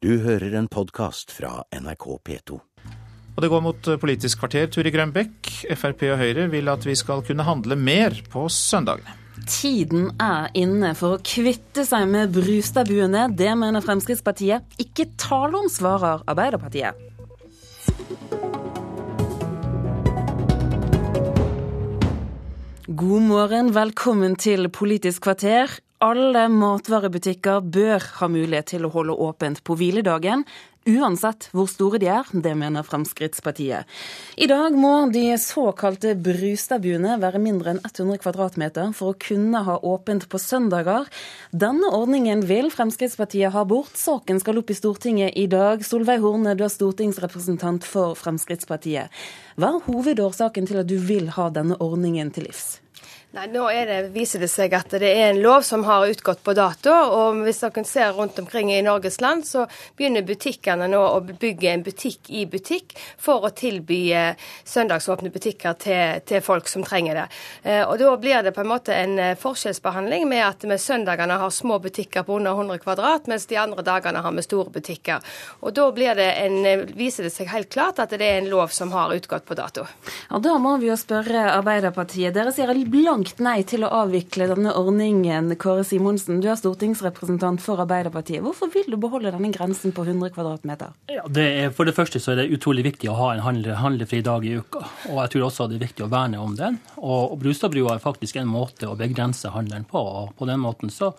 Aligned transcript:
Du 0.00 0.14
hører 0.24 0.54
en 0.56 0.64
podkast 0.64 1.28
fra 1.28 1.58
NRK 1.76 2.04
P2. 2.24 2.54
Og 3.36 3.42
det 3.44 3.48
går 3.52 3.60
mot 3.60 3.88
Politisk 4.00 4.38
kvarter, 4.40 4.70
Turi 4.72 4.88
Grønbekk. 4.94 5.50
Frp 5.76 6.06
og 6.06 6.22
Høyre 6.22 6.46
vil 6.48 6.70
at 6.72 6.86
vi 6.88 6.94
skal 6.96 7.20
kunne 7.26 7.44
handle 7.44 7.76
mer 7.76 8.16
på 8.32 8.46
søndagene. 8.48 9.12
Tiden 9.44 10.06
er 10.16 10.48
inne 10.56 10.94
for 10.96 11.18
å 11.18 11.20
kvitte 11.20 11.84
seg 11.84 12.08
med 12.08 12.32
Brustadbuene. 12.32 13.26
Det 13.36 13.50
mener 13.60 13.84
Fremskrittspartiet. 13.84 14.64
Ikke 14.80 15.04
tale 15.20 15.60
om, 15.60 15.68
svarer 15.68 16.24
Arbeiderpartiet. 16.24 16.96
God 22.88 23.28
morgen, 23.28 23.74
velkommen 23.76 24.40
til 24.40 24.72
Politisk 24.72 25.28
kvarter. 25.28 25.76
Alle 26.00 26.46
matvarebutikker 26.48 27.58
bør 27.60 28.04
ha 28.22 28.26
mulighet 28.32 28.70
til 28.72 28.86
å 28.86 28.90
holde 28.94 29.12
åpent 29.20 29.58
på 29.60 29.74
hviledagen, 29.76 30.46
uansett 30.88 31.50
hvor 31.52 31.68
store 31.68 32.00
de 32.00 32.08
er. 32.08 32.30
Det 32.32 32.54
mener 32.56 32.86
Fremskrittspartiet. 32.88 33.84
I 34.40 34.48
dag 34.48 34.78
må 34.80 34.94
de 35.12 35.26
såkalte 35.36 36.14
Brustadbuene 36.16 37.18
være 37.20 37.44
mindre 37.44 37.74
enn 37.74 37.82
100 37.84 38.16
kvadratmeter 38.24 38.96
for 38.96 39.12
å 39.12 39.20
kunne 39.26 39.60
ha 39.68 39.76
åpent 39.92 40.24
på 40.32 40.40
søndager. 40.40 41.04
Denne 41.52 41.92
ordningen 41.92 42.48
vil 42.48 42.72
Fremskrittspartiet 42.72 43.52
ha 43.52 43.68
bort. 43.68 43.92
Saken 43.92 44.40
skal 44.40 44.64
opp 44.64 44.72
i 44.72 44.80
Stortinget 44.80 45.36
i 45.36 45.50
dag. 45.52 45.84
Solveig 45.84 46.24
Horne, 46.24 46.56
du 46.56 46.64
er 46.64 46.72
stortingsrepresentant 46.72 47.84
for 47.84 48.16
Fremskrittspartiet. 48.16 49.12
Hva 49.60 49.76
er 49.76 49.84
hovedårsaken 49.92 50.72
til 50.72 50.80
at 50.80 50.88
du 50.88 50.96
vil 50.96 51.28
ha 51.36 51.52
denne 51.52 51.76
ordningen 51.76 52.32
til 52.32 52.48
livs? 52.48 52.79
Nei, 53.30 53.44
Nå 53.46 53.68
det, 53.70 54.08
viser 54.10 54.42
det 54.42 54.48
seg 54.50 54.72
at 54.74 54.90
det 54.98 55.06
er 55.06 55.28
en 55.28 55.38
lov 55.38 55.62
som 55.62 55.84
har 55.86 56.02
utgått 56.10 56.40
på 56.42 56.50
dato. 56.58 56.90
og 56.90 57.36
Hvis 57.44 57.60
dere 57.62 57.84
ser 57.86 58.16
rundt 58.16 58.38
omkring 58.42 58.72
i 58.74 58.80
Norges 58.82 59.20
land, 59.22 59.44
så 59.46 59.68
begynner 59.94 60.24
butikkene 60.26 60.88
nå 60.90 60.98
å 60.98 61.20
bygge 61.22 61.68
en 61.70 61.84
butikk 61.86 62.26
i 62.34 62.42
butikk 62.50 62.96
for 62.98 63.46
å 63.46 63.52
tilby 63.54 64.00
eh, 64.18 64.48
søndagsåpne 64.66 65.30
butikker 65.30 65.76
til, 65.78 66.24
til 66.26 66.42
folk 66.42 66.66
som 66.66 66.82
trenger 66.82 67.20
det. 67.20 67.26
Eh, 67.62 67.84
og 67.84 68.00
Da 68.02 68.16
blir 68.18 68.42
det 68.42 68.54
på 68.56 68.64
en 68.64 68.72
måte 68.72 68.96
en 68.98 69.14
eh, 69.22 69.38
forskjellsbehandling 69.38 70.26
med 70.26 70.42
at 70.48 70.66
vi 70.66 70.80
søndagene 70.82 71.38
har 71.38 71.54
små 71.54 71.78
butikker 71.86 72.26
på 72.26 72.40
under 72.40 72.58
100 72.58 72.82
kvadrat, 72.82 73.30
mens 73.30 73.46
de 73.46 73.60
andre 73.62 73.86
dagene 73.86 74.24
har 74.26 74.34
vi 74.34 74.46
store 74.48 74.74
butikker. 74.74 75.22
Og 75.62 75.78
Da 75.78 75.86
det 76.18 76.28
en, 76.32 76.58
viser 76.98 77.30
det 77.30 77.32
seg 77.36 77.54
helt 77.54 77.70
klart 77.70 78.02
at 78.02 78.10
det 78.10 78.26
er 78.26 78.42
en 78.42 78.50
lov 78.50 78.74
som 78.74 78.90
har 78.90 79.14
utgått 79.14 79.46
på 79.46 79.54
dato. 79.54 79.86
Ja, 80.26 80.42
Da 80.42 80.58
må 80.58 80.80
vi 80.82 80.90
jo 80.90 80.98
spørre 80.98 81.46
Arbeiderpartiet. 81.54 82.34
Dere 82.34 82.50
sier 82.50 82.74
blankt 82.90 83.19
blankt 83.20 83.40
nei 83.44 83.60
til 83.68 83.84
å 83.84 83.90
avvikle 83.92 84.46
denne 84.48 84.72
ordningen. 84.72 85.50
Kåre 85.60 85.84
Simonsen, 85.84 86.40
du 86.40 86.48
er 86.48 86.56
stortingsrepresentant 86.56 87.60
for 87.60 87.80
Arbeiderpartiet. 87.82 88.40
Hvorfor 88.40 88.70
vil 88.72 88.88
du 88.88 88.96
beholde 88.96 89.30
denne 89.34 89.50
grensen 89.52 89.92
på 89.92 90.06
100 90.06 90.32
kvadratmeter? 90.32 90.94
Ja, 91.12 91.26
det 91.28 91.44
er, 91.44 91.70
for 91.70 91.84
det 91.84 91.94
første 91.98 92.20
så 92.20 92.32
er 92.32 92.40
det 92.40 92.54
utrolig 92.56 92.86
viktig 92.86 93.10
å 93.10 93.18
ha 93.18 93.34
en 93.34 93.44
handle, 93.44 93.76
handlefri 93.76 94.22
dag 94.24 94.46
i 94.48 94.56
uka. 94.56 94.86
Og 95.10 95.20
jeg 95.20 95.34
tror 95.34 95.48
også 95.50 95.68
det 95.68 95.76
er 95.76 95.84
viktig 95.84 96.06
å 96.06 96.10
verne 96.12 96.40
om 96.40 96.56
den. 96.56 96.80
Og 96.96 97.36
Brustadbrua 97.42 97.98
er 97.98 98.04
faktisk 98.04 98.40
en 98.40 98.48
måte 98.48 98.88
å 98.88 98.96
begrense 98.96 99.52
handelen 99.52 99.84
på. 99.84 100.00
og 100.00 100.32
På 100.38 100.48
den 100.48 100.62
måten 100.64 100.88
så 100.88 101.12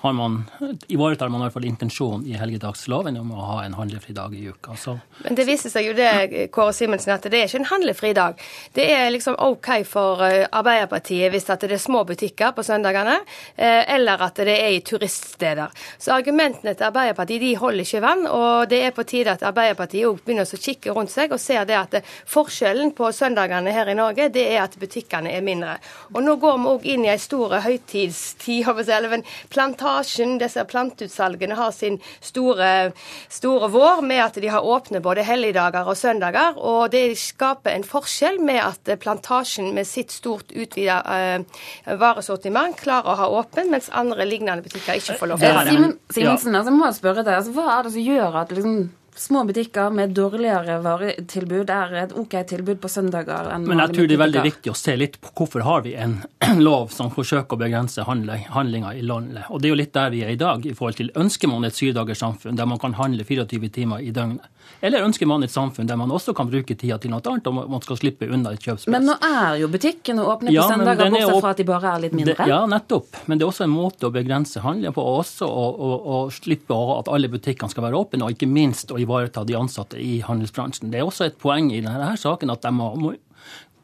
har 0.00 0.12
man, 0.12 0.44
ivaretar 0.88 1.28
man 1.28 1.40
i 1.40 1.44
hvert 1.44 1.52
fall 1.52 1.64
intensjonen 1.68 2.22
i 2.26 2.36
helgedagsloven 2.40 3.18
om 3.20 3.34
å 3.36 3.42
ha 3.44 3.56
en 3.66 3.74
handlefri 3.76 4.14
dag 4.16 4.32
i 4.32 4.46
uka. 4.48 4.72
Så. 4.80 4.94
Men 5.26 5.36
det 5.36 5.44
viser 5.44 5.68
seg 5.68 5.90
jo 5.90 5.92
det, 5.92 6.46
Kåre 6.54 6.72
Simensen, 6.72 7.12
at 7.12 7.26
det 7.28 7.36
er 7.36 7.50
ikke 7.50 7.60
en 7.60 7.68
handlefri 7.68 8.12
dag. 8.16 8.40
Det 8.72 8.86
er 8.94 9.10
liksom 9.12 9.36
OK 9.44 9.68
for 9.84 10.24
eh, 10.24 10.46
Arbeiderpartiet 10.56 11.28
hvis 11.34 11.44
det 11.50 11.68
er 11.68 11.82
små 11.82 12.06
butikker 12.08 12.54
på 12.56 12.64
søndagene, 12.64 13.18
eh, 13.56 13.82
eller 13.92 14.24
at 14.24 14.40
det 14.40 14.54
er 14.54 14.78
i 14.78 14.80
turiststeder. 14.80 15.76
Så 16.00 16.14
argumentene 16.16 16.72
til 16.72 16.88
Arbeiderpartiet 16.88 17.44
de 17.44 17.52
holder 17.60 17.84
ikke 17.84 18.02
vann, 18.06 18.24
og 18.24 18.72
det 18.72 18.80
er 18.86 18.96
på 18.96 19.04
tide 19.04 19.36
at 19.36 19.44
Arbeiderpartiet 19.50 20.08
òg 20.08 20.24
begynner 20.24 20.48
å 20.48 20.62
kikke 20.64 20.96
rundt 20.96 21.12
seg 21.12 21.36
og 21.36 21.44
ser 21.44 21.68
det 21.68 21.76
at 21.76 21.98
forskjellen 22.24 22.94
på 22.96 23.12
søndagene 23.12 23.76
her 23.76 23.92
i 23.92 23.98
Norge, 24.00 24.30
det 24.32 24.48
er 24.48 24.64
at 24.64 24.80
butikkene 24.80 25.36
er 25.36 25.44
mindre. 25.44 25.76
Og 26.14 26.24
nå 26.24 26.40
går 26.40 26.56
vi 26.56 26.72
òg 26.72 26.90
inn 26.96 27.04
i 27.04 27.12
ei 27.12 27.20
stor 27.20 27.58
høytidstid, 27.60 28.64
eller 28.80 29.20
en 29.20 29.28
plantasje 29.52 29.89
plantasjen, 29.90 30.38
disse 30.38 30.64
planteutsalgene, 30.64 31.54
har 31.54 31.72
sin 31.72 31.98
store, 32.20 32.92
store 33.28 33.68
vår 33.70 34.02
med 34.02 34.22
at 34.24 34.38
de 34.40 34.48
har 34.48 34.62
åpne 34.62 35.00
både 35.02 35.24
helligdager 35.26 35.86
og 35.88 35.96
søndager. 35.96 36.56
Og 36.56 36.90
det 36.90 37.18
skaper 37.18 37.74
en 37.74 37.84
forskjell 37.84 38.40
med 38.40 38.60
at 38.62 39.00
plantasjen 39.00 39.74
med 39.74 39.86
sitt 39.86 40.12
stort 40.12 40.52
utvida 40.52 41.00
uh, 41.02 41.96
varesortiment 41.98 42.78
klarer 42.78 43.10
å 43.10 43.18
ha 43.18 43.28
åpen, 43.40 43.70
mens 43.70 43.90
andre 43.90 44.24
lignende 44.24 44.62
butikker 44.62 45.00
ikke 45.00 45.18
får 45.18 45.32
lov 45.32 45.42
til 45.42 45.50
å 45.50 45.58
ha 45.58 45.66
det. 45.66 45.92
Simonsen, 46.14 46.54
altså, 46.54 46.74
må 46.74 46.86
jeg 46.88 47.00
spørre 47.00 47.26
deg, 47.26 47.36
altså, 47.40 47.54
hva 47.56 47.68
er 47.78 47.86
det 47.86 47.94
som 47.96 48.08
gjør 48.10 48.40
at 48.44 48.54
liksom 48.54 48.80
små 49.16 49.44
butikker 49.44 49.90
med 49.90 50.14
dårligere 50.16 50.78
varetilbud 50.84 51.70
er 51.70 51.94
et 52.04 52.12
OK 52.16 52.36
tilbud 52.50 52.80
på 52.82 52.90
søndager 52.90 53.50
enn 53.54 53.66
Men 53.68 53.82
jeg 53.84 53.94
tror 53.96 54.10
det 54.10 54.16
er 54.16 54.22
veldig 54.24 54.44
viktig 54.46 54.72
å 54.72 54.76
se 54.78 54.96
litt 54.98 55.18
på 55.22 55.32
hvorfor 55.40 55.64
har 55.66 55.84
vi 55.86 55.94
en 55.98 56.18
lov 56.68 56.92
som 56.94 57.10
forsøker 57.14 57.56
å 57.56 57.60
begrense 57.60 58.04
handlinga 58.06 58.94
i 58.94 59.02
landet. 59.06 59.48
Og 59.50 59.60
det 59.60 59.70
er 59.70 59.74
jo 59.74 59.80
litt 59.82 59.94
der 59.96 60.14
vi 60.14 60.24
er 60.26 60.34
i 60.34 60.40
dag 60.40 60.66
i 60.66 60.74
forhold 60.76 61.00
til 61.00 61.12
ønsker 61.18 61.50
man 61.50 61.68
et 61.68 61.76
syvdagerssamfunn 61.76 62.58
der 62.58 62.70
man 62.70 62.80
kan 62.82 62.96
handle 62.98 63.26
24 63.26 63.72
timer 63.74 64.04
i 64.04 64.14
døgnet. 64.14 64.48
Eller 64.80 65.04
ønsker 65.04 65.28
man 65.28 65.42
et 65.44 65.52
samfunn 65.52 65.88
der 65.88 65.98
man 66.00 66.12
også 66.14 66.32
kan 66.36 66.48
bruke 66.48 66.76
tida 66.78 66.96
til 67.00 67.12
noe 67.12 67.20
annet, 67.28 67.48
og 67.50 67.70
man 67.74 67.82
skal 67.84 67.98
slippe 68.00 68.28
unna 68.30 68.54
et 68.54 68.62
kjøpspress. 68.64 68.92
Men 68.92 69.08
nå 69.08 69.16
er 69.26 69.58
jo 69.60 69.68
butikkene 69.72 70.24
åpne 70.24 70.54
ja, 70.54 70.64
på 70.64 70.76
søndager, 70.76 71.10
bortsett 71.12 71.42
fra 71.44 71.52
at 71.52 71.60
de 71.60 71.66
bare 71.68 71.92
er 71.92 72.04
litt 72.06 72.16
mindre? 72.16 72.36
Det, 72.38 72.48
ja, 72.48 72.60
nettopp. 72.70 73.20
Men 73.26 73.40
det 73.40 73.44
er 73.44 73.52
også 73.52 73.66
en 73.66 73.74
måte 73.74 74.08
å 74.08 74.14
begrense 74.14 74.62
handelen 74.64 74.96
på, 74.96 75.04
og 75.04 75.24
også 75.24 75.48
å, 75.48 75.66
å, 75.70 75.90
å 76.00 76.20
slippe 76.32 76.78
at 76.96 77.10
alle 77.12 77.28
butikkene 77.32 77.72
skal 77.72 77.88
være 77.88 78.00
åpne, 78.00 78.24
og 78.24 78.36
ikke 78.36 78.48
minst 78.48 78.94
å 78.94 78.99
ivareta 79.02 79.44
de 79.44 79.56
ansatte 79.58 79.98
i 80.00 80.20
handelsbransjen. 80.26 80.92
Det 80.92 81.00
er 81.00 81.08
også 81.08 81.28
et 81.28 81.40
poeng 81.40 81.72
i 81.72 81.82
denne 81.84 82.14
saken 82.20 82.52
at 82.52 82.62
de 82.64 82.72
må, 82.74 82.92
må 83.00 83.14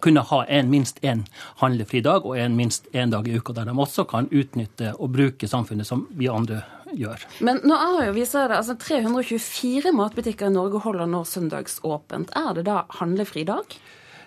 kunne 0.04 0.22
ha 0.28 0.42
en, 0.44 0.70
minst 0.70 0.98
én 1.04 1.24
handlefri 1.62 2.02
dag 2.04 2.26
og 2.26 2.36
en 2.38 2.56
minst 2.56 2.86
én 2.92 3.10
dag 3.10 3.28
i 3.28 3.36
uka, 3.38 3.54
der 3.56 3.68
de 3.68 3.74
også 3.74 4.04
kan 4.08 4.28
utnytte 4.30 4.92
og 5.00 5.12
bruke 5.16 5.48
samfunnet 5.48 5.88
som 5.88 6.06
vi 6.14 6.28
andre 6.30 6.62
gjør. 6.96 7.24
Men 7.44 7.62
nå 7.66 7.76
er 7.76 8.08
jo, 8.08 8.16
vi 8.16 8.26
ser 8.28 8.50
det, 8.50 8.60
altså 8.60 8.76
324 8.80 9.92
matbutikker 9.96 10.50
i 10.50 10.54
Norge 10.54 10.82
holder 10.84 11.08
nå 11.10 11.24
søndagsåpent. 11.26 12.34
Er 12.36 12.52
det 12.58 12.66
da 12.68 12.82
handlefri 13.00 13.46
dag? 13.48 13.78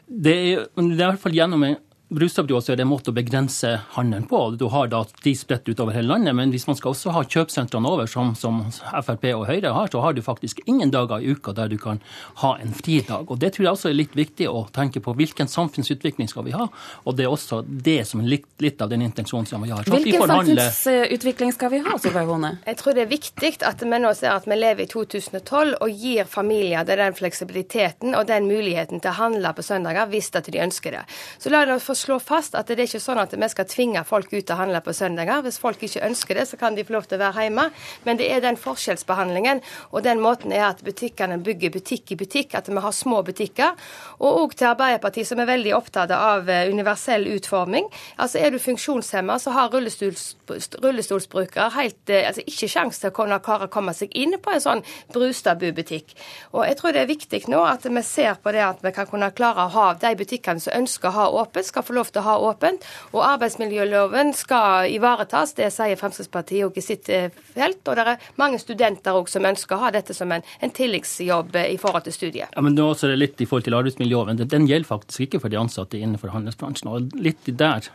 Det 0.09 0.33
er, 0.33 0.65
det 0.73 0.89
er 0.89 1.05
i 1.05 1.05
hvert 1.05 1.21
fall 1.21 1.37
gjennom 1.37 1.63
en 1.67 1.77
Brustadbrua 2.09 2.57
er 2.65 2.79
det 2.79 2.81
en 2.81 2.89
måte 2.89 3.11
å 3.11 3.13
begrense 3.13 3.69
handelen 3.93 4.23
på. 4.25 4.37
Du 4.57 4.65
har 4.73 4.87
da 4.89 5.03
de 5.21 5.33
spredt 5.37 5.67
utover 5.69 5.93
hele 5.93 6.09
landet, 6.09 6.33
men 6.33 6.49
hvis 6.49 6.65
man 6.65 6.77
skal 6.77 6.95
også 6.95 7.13
ha 7.13 7.21
kjøpsentrene 7.21 7.85
over, 7.85 8.09
som, 8.09 8.31
som, 8.33 8.63
Frp 9.05 9.27
og 9.35 9.43
Høyre 9.45 9.69
har, 9.75 9.91
så 9.93 10.01
har 10.01 10.15
du 10.17 10.23
faktisk 10.25 10.63
ingen 10.65 10.89
dager 10.89 11.21
i 11.21 11.35
uka 11.35 11.53
der 11.53 11.69
du 11.69 11.77
kan 11.77 12.01
ha 12.41 12.55
en 12.63 12.73
fridag. 12.73 13.29
Og 13.29 13.37
Det 13.37 13.51
tror 13.53 13.67
jeg 13.67 13.77
også 13.77 13.91
er 13.91 13.97
litt 13.99 14.15
viktig 14.17 14.47
å 14.49 14.63
tenke 14.73 15.03
på. 15.05 15.13
Hvilken 15.19 15.51
samfunnsutvikling 15.51 16.31
skal 16.31 16.47
vi 16.47 16.55
ha? 16.57 16.65
Og 17.05 17.19
det 17.19 17.27
er 17.27 17.35
også 17.35 17.61
det 17.67 17.99
som 18.09 18.23
er 18.23 18.31
litt, 18.33 18.49
litt 18.57 18.81
av 18.81 18.89
den 18.89 19.05
intensjonen 19.05 19.45
som 19.45 19.61
vi 19.61 19.69
har. 19.69 19.85
Så 19.85 19.93
Hvilken 19.93 20.25
samfunnsutvikling 20.33 21.53
skal 21.53 21.73
vi 21.75 21.83
ha, 21.85 21.93
Solveig 22.01 22.25
Horne? 22.25 22.55
Jeg 22.65 22.81
tror 22.81 22.97
det 22.97 23.05
er 23.05 23.13
viktig 23.13 23.53
at 23.69 23.85
vi 23.85 24.01
nå 24.01 24.15
ser 24.17 24.33
at 24.33 24.49
vi 24.49 24.57
lever 24.57 24.87
i 24.87 24.89
2012 24.89 25.77
og 25.77 25.93
gir 25.93 26.25
familier 26.25 26.89
den 26.89 27.13
fleksibiliteten 27.21 28.17
og 28.17 28.25
den 28.33 28.49
muligheten 28.49 28.97
til 28.97 29.13
å 29.13 29.17
handle 29.21 29.53
på 29.53 29.69
søndager 29.69 30.09
hvis 30.09 30.33
at 30.33 30.49
de 30.49 30.65
ønsker 30.65 30.97
det. 30.97 31.05
Så 31.37 31.53
la 31.53 31.67
oss 31.69 31.98
slå 31.99 32.19
fast 32.23 32.55
at 32.57 32.69
det 32.69 32.77
er 32.77 32.87
ikke 32.87 33.03
sånn 33.03 33.21
at 33.21 33.35
vi 33.35 33.49
skal 33.51 33.67
tvinge 33.69 34.03
folk 34.07 34.31
ut 34.33 34.41
til 34.41 34.55
å 34.55 34.59
handle 34.61 34.81
på 34.85 34.95
søndager. 34.95 35.43
Hvis 35.45 35.59
folk 35.61 35.83
ikke 35.85 36.05
ønsker 36.07 36.39
det, 36.39 36.47
så 36.49 36.59
kan 36.59 36.77
de 36.77 36.85
få 36.87 36.95
lov 36.95 37.09
til 37.09 37.19
å 37.19 37.23
være 37.25 37.47
hjemme. 37.47 37.69
Men 38.07 38.19
det 38.19 38.29
er 38.31 38.43
den 38.43 38.59
forskjellsbehandlingen 38.59 39.61
og 39.91 40.03
den 40.05 40.21
måten 40.23 40.53
er 40.55 40.69
at 40.69 40.83
butikkene 40.85 41.39
bygger 41.43 41.73
butikk 41.75 42.13
i 42.13 42.19
butikk, 42.19 42.55
at 42.57 42.69
vi 42.69 42.83
har 42.83 42.95
små 42.95 43.21
butikker. 43.27 43.75
Og 44.19 44.43
òg 44.43 44.55
til 44.57 44.69
Arbeiderpartiet, 44.71 45.27
som 45.27 45.41
er 45.41 45.49
veldig 45.49 45.75
opptatt 45.77 46.11
av 46.15 46.49
eh, 46.49 46.69
universell 46.71 47.27
utforming. 47.35 47.89
Altså 48.17 48.39
Er 48.39 48.53
du 48.53 48.59
funksjonshemma, 48.61 49.39
så 49.39 49.53
har 49.55 49.71
rullestols, 49.73 50.35
rullestolsbrukere 50.83 51.69
helt, 51.77 52.01
eh, 52.09 52.27
altså 52.27 52.45
ikke 52.45 52.71
sjanse 52.71 53.03
til 53.03 53.11
å 53.11 53.17
kunne 53.19 53.41
klare 53.43 53.67
å 53.67 53.73
komme 53.73 53.93
seg 53.97 54.13
inn 54.17 54.37
på 54.41 54.53
en 54.53 54.63
sånn 54.63 54.85
Brustadbu-butikk. 55.13 56.15
Og 56.53 56.65
jeg 56.67 56.79
tror 56.79 56.95
det 56.95 57.03
er 57.03 57.11
viktig 57.11 57.43
nå 57.51 57.63
at 57.65 57.85
vi 57.85 58.03
ser 58.05 58.39
på 58.41 58.53
det 58.55 58.63
at 58.65 58.83
vi 58.83 58.93
kan 58.95 59.07
kunne 59.09 59.31
klare 59.35 59.65
å 59.65 59.73
ha 59.73 59.87
de 59.99 60.13
butikkene 60.19 60.61
som 60.63 60.75
ønsker 60.77 61.09
å 61.09 61.17
ha 61.17 61.27
åpent, 61.41 61.67
skal 61.69 61.85
få 61.89 61.97
lov 61.97 62.11
til 62.13 62.21
å 62.21 62.27
ha 62.27 62.37
åpent. 62.51 62.87
Og 63.13 63.23
arbeidsmiljøloven 63.25 64.33
skal 64.37 64.89
ivaretas, 64.93 65.55
det 65.59 65.71
sier 65.75 65.99
Fremskrittspartiet 65.99 66.67
òg 66.69 66.79
i 66.79 66.85
sitt 66.85 67.09
eh, 67.13 67.29
felt. 67.53 67.81
Og 67.85 67.99
det 67.99 68.07
er 68.13 68.27
mange 68.41 68.61
studenter 68.61 69.17
òg 69.17 69.31
som 69.31 69.47
ønsker 69.49 69.77
å 69.77 69.83
ha 69.85 69.93
dette 69.95 70.15
som 70.17 70.31
en, 70.35 70.45
en 70.61 70.75
tilleggsjobb 70.81 71.57
eh, 71.59 71.71
i 71.75 71.79
forhold 71.81 72.07
til 72.07 72.15
studiet. 72.15 72.53
Ja, 72.53 72.65
men 72.65 72.77
nå 72.77 72.91
er 72.93 73.15
det 73.15 73.21
litt 73.23 73.41
i 73.41 73.49
forhold 73.49 73.69
til 73.69 73.79
arbeidsmiljøloven. 73.79 74.43
Den 74.45 74.69
gjelder 74.69 74.93
faktisk 74.95 75.27
ikke 75.27 75.43
for 75.43 75.53
de 75.53 75.59
ansatte 75.61 75.99
innenfor 75.99 76.33
handelsbransjen. 76.35 76.91
Og 76.91 77.19
litt 77.19 77.49
der 77.49 77.89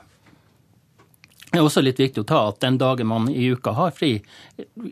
det 1.54 1.60
er 1.60 1.68
også 1.68 1.84
litt 1.84 2.00
viktig 2.02 2.24
å 2.24 2.26
ta 2.26 2.38
at 2.48 2.56
den 2.64 2.80
dagen 2.82 3.06
man 3.06 3.28
i 3.30 3.44
uka 3.54 3.76
har 3.76 3.92
fri, 3.94 4.16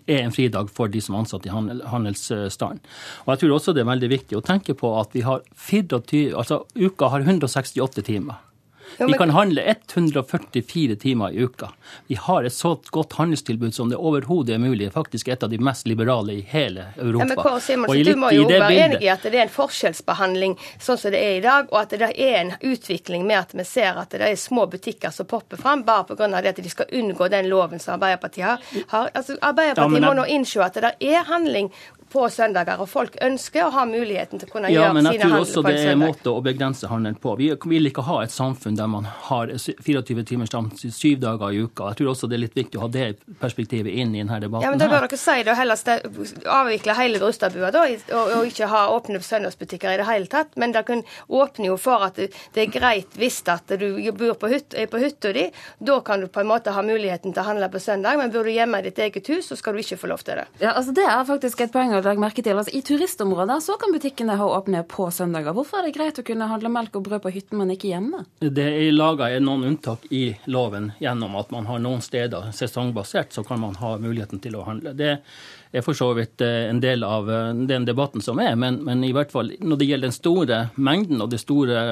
er 0.07 0.21
en 0.21 0.31
fridag 0.31 0.69
for 0.71 0.93
de 0.93 1.01
som 1.03 1.17
er 1.17 1.25
ansatt 1.25 1.49
i 1.49 1.51
handelsstanden. 1.51 2.79
Og 3.25 3.33
jeg 3.33 3.41
tror 3.41 3.55
også 3.57 3.75
det 3.75 3.83
er 3.83 3.89
veldig 3.89 4.11
viktig 4.13 4.39
å 4.39 4.45
tenke 4.47 4.77
på 4.79 4.93
at 5.01 5.11
vi 5.17 5.25
har 5.27 5.43
24, 5.59 6.37
altså 6.39 6.61
uka 6.79 7.11
har 7.11 7.27
168 7.27 8.07
timer. 8.07 8.39
Jo, 8.99 9.05
men... 9.05 9.13
Vi 9.13 9.19
kan 9.19 9.31
handle 9.31 9.63
144 9.63 10.97
timer 10.97 11.31
i 11.31 11.43
uka. 11.43 11.69
Vi 12.07 12.15
har 12.15 12.45
et 12.45 12.53
så 12.53 12.75
godt 12.91 13.13
handelstilbud 13.13 13.75
som 13.75 13.91
det 13.91 13.97
overhodet 13.97 14.55
er 14.55 14.59
mulig. 14.63 14.91
Faktisk 14.93 15.29
et 15.29 15.43
av 15.43 15.51
de 15.51 15.59
mest 15.59 15.87
liberale 15.87 16.33
i 16.33 16.41
hele 16.49 16.87
Europa. 16.97 17.25
Ja, 17.25 17.29
men 17.29 17.37
Kåre 17.37 17.61
Simonsen, 17.61 18.05
du 18.05 18.17
må 18.17 18.33
jo 18.35 18.47
være 18.49 18.69
bildet... 18.69 18.85
enig 18.85 19.03
i 19.07 19.11
at 19.13 19.25
det 19.27 19.39
er 19.39 19.47
en 19.47 19.55
forskjellsbehandling 19.55 20.59
sånn 20.81 21.01
som 21.01 21.15
det 21.15 21.23
er 21.23 21.39
i 21.39 21.45
dag, 21.45 21.71
og 21.73 21.81
at 21.83 21.97
det 21.97 22.11
er 22.11 22.39
en 22.43 22.53
utvikling 22.61 23.27
med 23.29 23.41
at 23.41 23.57
vi 23.57 23.67
ser 23.69 23.99
at 24.01 24.13
det 24.13 24.29
er 24.29 24.39
små 24.41 24.67
butikker 24.73 25.15
som 25.15 25.29
popper 25.29 25.61
fram 25.61 25.87
bare 25.89 26.09
pga. 26.11 26.31
at 26.39 26.63
de 26.63 26.71
skal 26.71 26.93
unngå 26.93 27.29
den 27.33 27.49
loven 27.53 27.81
som 27.81 27.97
Arbeiderpartiet 27.97 28.47
har. 28.89 29.11
Altså, 29.15 29.39
Arbeiderpartiet 29.41 30.03
ja, 30.03 30.09
må 30.09 30.15
nå 30.19 30.29
innse 30.29 30.63
at 30.63 30.79
det 30.81 30.95
er 31.01 31.25
handling 31.29 31.71
på 32.13 32.27
søndager, 32.33 32.81
og 32.83 32.89
folk 32.91 33.17
ønsker 33.25 33.67
å 33.67 33.73
ha 33.75 33.85
muligheten 33.89 34.41
til 34.41 34.49
å 34.49 34.53
kunne 34.53 34.71
ja, 34.73 34.87
gjøre 34.87 35.03
sine 35.03 35.13
handler 35.13 35.23
på 35.23 35.23
en 35.23 35.23
søndag. 35.23 35.23
Ja, 35.23 35.23
men 35.23 35.23
jeg 35.23 35.23
tror 35.23 35.47
også 35.47 35.63
det 35.67 35.75
er 35.81 35.93
en 35.93 36.03
måte 36.03 36.33
å 36.33 36.43
begrense 36.45 36.91
handelen 36.91 37.19
på. 37.23 37.35
Vi 37.41 37.51
vil 37.73 37.91
ikke 37.91 38.05
ha 38.07 38.19
et 38.27 38.35
samfunn 38.35 38.77
der 38.79 38.91
man 38.93 39.09
har 39.29 39.53
24 39.57 40.27
timers 40.29 40.53
stand 40.53 40.77
syv 40.83 41.23
dager 41.23 41.53
i 41.53 41.63
uka. 41.65 41.93
Jeg 41.93 42.03
tror 42.03 42.13
også 42.13 42.29
det 42.31 42.39
er 42.39 42.45
litt 42.45 42.59
viktig 42.59 42.81
å 42.81 42.85
ha 42.87 42.91
det 42.93 43.09
perspektivet 43.41 43.93
inn 43.93 44.15
i 44.15 44.23
denne 44.23 44.41
debatten. 44.43 44.67
Ja, 44.67 44.73
men 44.75 44.83
Da 44.83 44.91
bør 44.91 45.07
dere 45.07 45.21
si 45.21 45.39
det, 45.41 45.53
og 45.53 45.59
heller 45.59 46.53
avvikle 46.61 46.97
hele 46.99 47.23
Brustadbua 47.23 47.73
da, 47.75 47.85
og, 47.89 48.17
og, 48.23 48.47
ikke 48.49 48.69
ha 48.73 48.85
åpne 48.93 49.23
søndagsbutikker 49.23 49.95
i 49.95 50.01
det 50.03 50.09
hele 50.09 50.31
tatt. 50.31 50.57
Men 50.61 50.75
det 50.75 50.85
åpner 51.29 51.71
jo 51.73 51.79
for 51.81 52.05
at 52.09 52.19
det 52.19 52.67
er 52.67 52.73
greit 52.73 53.17
hvis 53.19 53.41
at 53.51 53.73
du 53.79 53.89
bor 54.17 54.37
på, 54.39 54.51
hyt, 54.53 54.77
på 54.91 55.03
hytta 55.03 55.33
di. 55.35 55.49
Da 55.79 56.01
kan 56.05 56.23
du 56.23 56.29
på 56.33 56.43
en 56.43 56.51
måte 56.51 56.75
ha 56.75 56.85
muligheten 56.85 57.33
til 57.33 57.43
å 57.43 57.47
handle 57.49 57.71
på 57.73 57.81
søndag, 57.83 58.19
men 58.21 58.33
bor 58.35 58.47
du 58.47 58.53
hjemme 58.53 58.83
i 58.83 58.89
ditt 58.89 59.01
eget 59.03 59.29
hus, 59.33 59.49
så 59.51 59.59
skal 59.59 59.75
du 59.75 59.83
ikke 59.83 60.01
få 60.01 60.11
lov 60.13 60.25
til 60.27 60.43
det. 60.43 60.47
Ja, 60.63 60.75
altså 60.77 60.93
Det 60.93 61.07
er 61.09 61.25
faktisk 61.29 61.65
et 61.65 61.73
poeng 61.75 61.95
legge 62.05 62.23
merke 62.23 62.45
til. 62.45 62.59
Altså, 62.59 62.75
I 62.75 62.83
turistområder 62.87 63.63
så 63.65 63.77
kan 63.81 63.95
butikkene 63.95 64.37
ha 64.41 64.49
åpne 64.59 64.83
på 64.89 65.09
søndager. 65.15 65.55
Hvorfor 65.57 65.81
er 65.81 65.89
det 65.89 65.97
greit 65.97 66.21
å 66.21 66.27
kunne 66.27 66.51
handle 66.51 66.73
melk 66.73 66.99
og 66.99 67.07
brød 67.09 67.25
på 67.25 67.35
hytten, 67.37 67.59
men 67.61 67.75
ikke 67.75 67.93
hjemme? 67.93 68.25
Det 68.43 68.69
er 68.69 68.93
laga 68.95 69.31
noen 69.41 69.67
unntak 69.73 70.07
i 70.11 70.25
loven 70.51 70.93
gjennom 71.03 71.37
at 71.41 71.51
man 71.55 71.67
har 71.71 71.83
noen 71.83 72.05
steder 72.05 72.53
sesongbasert, 72.57 73.33
så 73.33 73.45
kan 73.47 73.61
man 73.63 73.79
ha 73.81 73.97
muligheten 74.03 74.43
til 74.43 74.59
å 74.59 74.67
handle. 74.69 74.95
Det 74.99 75.17
er 75.73 75.85
for 75.85 75.97
så 75.97 76.11
vidt 76.17 76.43
eh, 76.45 76.69
en 76.69 76.81
del 76.83 77.05
av 77.05 77.31
eh, 77.33 77.51
den 77.69 77.87
debatten 77.89 78.23
som 78.25 78.41
er, 78.43 78.55
men, 78.61 78.81
men 78.85 79.03
i 79.07 79.13
hvert 79.17 79.33
fall 79.33 79.53
når 79.61 79.81
det 79.81 79.89
gjelder 79.89 80.11
den 80.11 80.17
store 80.17 80.59
mengden 80.77 81.25
og 81.25 81.31
den 81.33 81.41
store 81.41 81.85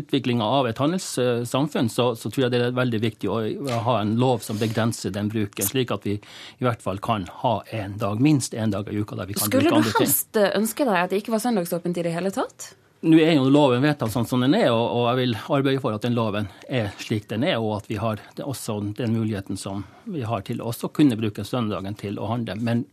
utviklinga 0.00 0.44
av 0.58 0.68
et 0.68 0.82
handelssamfunn, 0.82 1.88
så, 1.92 2.12
så, 2.18 2.30
tror 2.32 2.46
jeg 2.46 2.54
det 2.54 2.60
er 2.66 2.76
veldig 2.76 3.00
viktig 3.02 3.30
å 3.32 3.40
ha 3.86 3.98
en 4.02 4.14
lov 4.20 4.44
som 4.44 4.60
begrenser 4.60 5.14
den 5.14 5.30
bruken, 5.32 5.66
slik 5.66 5.94
at 5.94 6.04
vi 6.08 6.18
i 6.18 6.66
hvert 6.66 6.84
fall 6.84 7.00
kan 7.02 7.24
ha 7.42 7.54
en 7.72 7.96
dag, 8.00 8.20
minst 8.20 8.54
én 8.54 8.74
dag 8.74 8.88
i 8.92 9.00
uka 9.00 9.16
der 9.18 9.30
vi 9.30 9.38
kan 9.38 9.48
Skulle 9.52 9.82
du 9.82 9.90
helst 10.00 10.38
eh, 10.40 10.54
ønske 10.56 10.86
deg 10.88 10.96
at 10.96 11.12
det 11.12 11.20
ikke 11.20 11.34
var 11.34 11.42
søndagsåpent 11.44 12.00
i 12.00 12.06
det 12.06 12.14
hele 12.14 12.32
tatt? 12.32 12.72
Nå 13.02 13.18
er 13.18 13.34
jo 13.34 13.48
loven 13.50 13.82
vedtatt 13.82 14.12
sånn 14.14 14.28
som 14.30 14.44
den 14.44 14.54
er, 14.54 14.68
og 14.70 15.08
jeg 15.08 15.18
vil 15.18 15.32
arbeide 15.50 15.82
for 15.82 15.96
at 15.96 16.04
den 16.04 16.14
loven 16.14 16.46
er 16.70 16.92
slik 17.02 17.26
den 17.32 17.42
er, 17.42 17.56
og 17.58 17.80
at 17.80 17.88
vi 17.90 17.98
har 17.98 18.22
også 18.38 18.76
den 18.94 19.16
muligheten 19.16 19.58
som 19.58 19.82
vi 20.06 20.22
har 20.22 20.44
til 20.46 20.62
å 20.62 20.68
også 20.70 20.92
kunne 20.94 21.18
bruke 21.18 21.42
søndagen 21.44 21.98
til 21.98 22.20
å 22.22 22.30
handle. 22.30 22.54
Men 22.62 22.84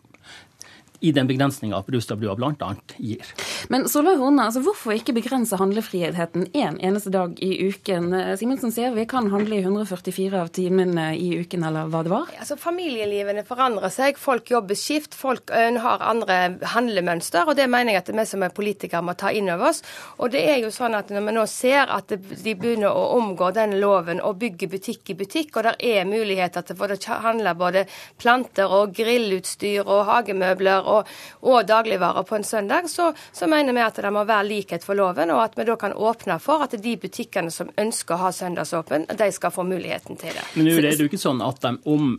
i 0.99 1.11
den 1.15 1.27
begrensninga 1.27 1.81
Brustadbrua 1.87 2.35
bl.a. 2.35 2.73
gir. 2.97 3.25
Men 3.69 3.87
Solveig 3.89 4.19
Horne, 4.19 4.45
altså 4.49 4.61
hvorfor 4.63 4.95
ikke 4.95 5.15
begrense 5.15 5.57
handlefriheten 5.59 6.47
én 6.53 6.69
en 6.69 6.79
eneste 6.91 7.11
dag 7.13 7.37
i 7.43 7.69
uken? 7.69 8.11
Simonsen 8.39 8.73
sier 8.73 8.93
vi 8.95 9.05
kan 9.09 9.29
handle 9.31 9.57
i 9.57 9.63
144 9.63 10.41
av 10.41 10.51
timene 10.55 11.09
i 11.17 11.31
uken, 11.39 11.63
eller 11.67 11.89
hva 11.91 12.03
det 12.05 12.13
var? 12.13 12.31
Altså, 12.39 12.57
Familielivene 12.59 13.45
forandrer 13.47 13.93
seg, 13.93 14.19
folk 14.19 14.51
jobber 14.51 14.77
skift, 14.77 15.15
folk 15.17 15.51
har 15.53 16.03
andre 16.05 16.39
handlemønster. 16.73 17.47
og 17.47 17.57
Det 17.57 17.69
mener 17.69 17.95
jeg 17.95 18.03
at 18.03 18.13
vi 18.13 18.25
som 18.29 18.43
er 18.45 18.55
politikere 18.55 19.03
må 19.05 19.15
ta 19.19 19.31
inn 19.31 19.49
over 19.49 19.71
oss. 19.71 19.81
Og 20.19 20.31
det 20.33 20.43
er 20.51 20.59
jo 20.63 20.71
sånn 20.73 20.97
at 20.97 21.09
Når 21.09 21.25
vi 21.25 21.31
nå 21.33 21.45
ser 21.49 21.89
at 21.89 22.11
de 22.11 22.53
begynner 22.53 22.93
å 22.93 23.15
omgå 23.17 23.49
den 23.55 23.79
loven 23.81 24.21
og 24.21 24.37
bygge 24.41 24.67
butikk 24.69 25.09
i 25.09 25.15
butikk, 25.17 25.57
og 25.57 25.65
det 25.65 25.73
er 25.81 26.05
muligheter 26.05 26.61
til 26.61 26.77
å 26.77 27.19
handle 27.23 27.55
både 27.57 27.85
planter 28.21 28.69
og 28.69 28.93
grillutstyr 28.95 29.87
og 29.87 30.05
hagemøbler 30.09 30.88
og, 30.89 31.11
og 31.45 31.67
dagligvarer 31.67 32.25
på 32.27 32.39
en 32.39 32.47
søndag, 32.47 32.89
så, 32.89 33.11
så, 33.31 33.49
mener 33.49 33.75
vi 33.75 33.83
at 33.85 33.99
det 34.01 34.13
må 34.13 34.25
være 34.27 34.47
likhet 34.47 34.85
for 34.85 34.97
loven, 34.99 35.33
og 35.35 35.43
at 35.43 35.57
vi 35.57 35.67
da 35.69 35.77
kan 35.79 35.93
åpne 35.93 36.39
for 36.43 36.65
at 36.65 36.77
de 36.81 36.95
butikkene 37.01 37.53
som 37.53 37.71
ønsker 37.77 38.17
å 38.17 38.23
ha 38.25 38.33
søndagsåpen, 38.35 39.07
de 39.19 39.29
skal 39.35 39.53
få 39.53 39.67
muligheten 39.67 40.19
til 40.19 40.33
det. 40.35 40.47
Men 40.55 40.69
det 40.69 40.79
er 40.79 40.89
det 40.91 41.05
jo 41.05 41.11
ikke 41.11 41.21
sånn 41.21 41.43
at 41.45 41.61
de 41.65 41.77
om 41.89 42.17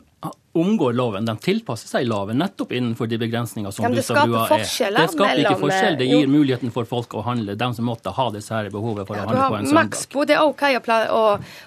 omgår 0.52 0.92
loven. 0.92 1.24
De 1.24 1.36
tilpasser 1.36 1.88
seg 1.88 2.06
loven 2.10 2.40
nettopp 2.42 2.72
innenfor 2.74 3.06
de 3.06 3.18
begrensninger 3.20 3.70
som 3.70 3.84
ja, 3.84 3.90
lua 3.90 3.94
er. 3.94 4.58
Det 4.58 4.66
skaper 4.74 5.42
ikke 5.44 5.58
forskjell. 5.60 5.98
Det 6.00 6.08
gir 6.10 6.30
muligheten 6.30 6.72
for 6.74 6.88
folk 6.90 7.14
å 7.14 7.22
handle, 7.26 7.54
de 7.58 7.68
som 7.76 7.86
måtte 7.86 8.10
ha 8.16 8.26
det 8.34 8.42
sære 8.42 8.72
behovet 8.74 9.06
for 9.06 9.18
ja, 9.18 9.24
å 9.24 9.30
handle 9.30 9.46
på 9.46 9.58
en 9.60 9.68
søndag. 9.68 9.78
Maksbo, 9.78 10.26
det 10.26 10.36
er 10.36 10.42
OK 10.48 10.64
å, 10.66 10.98
å, 11.14 11.22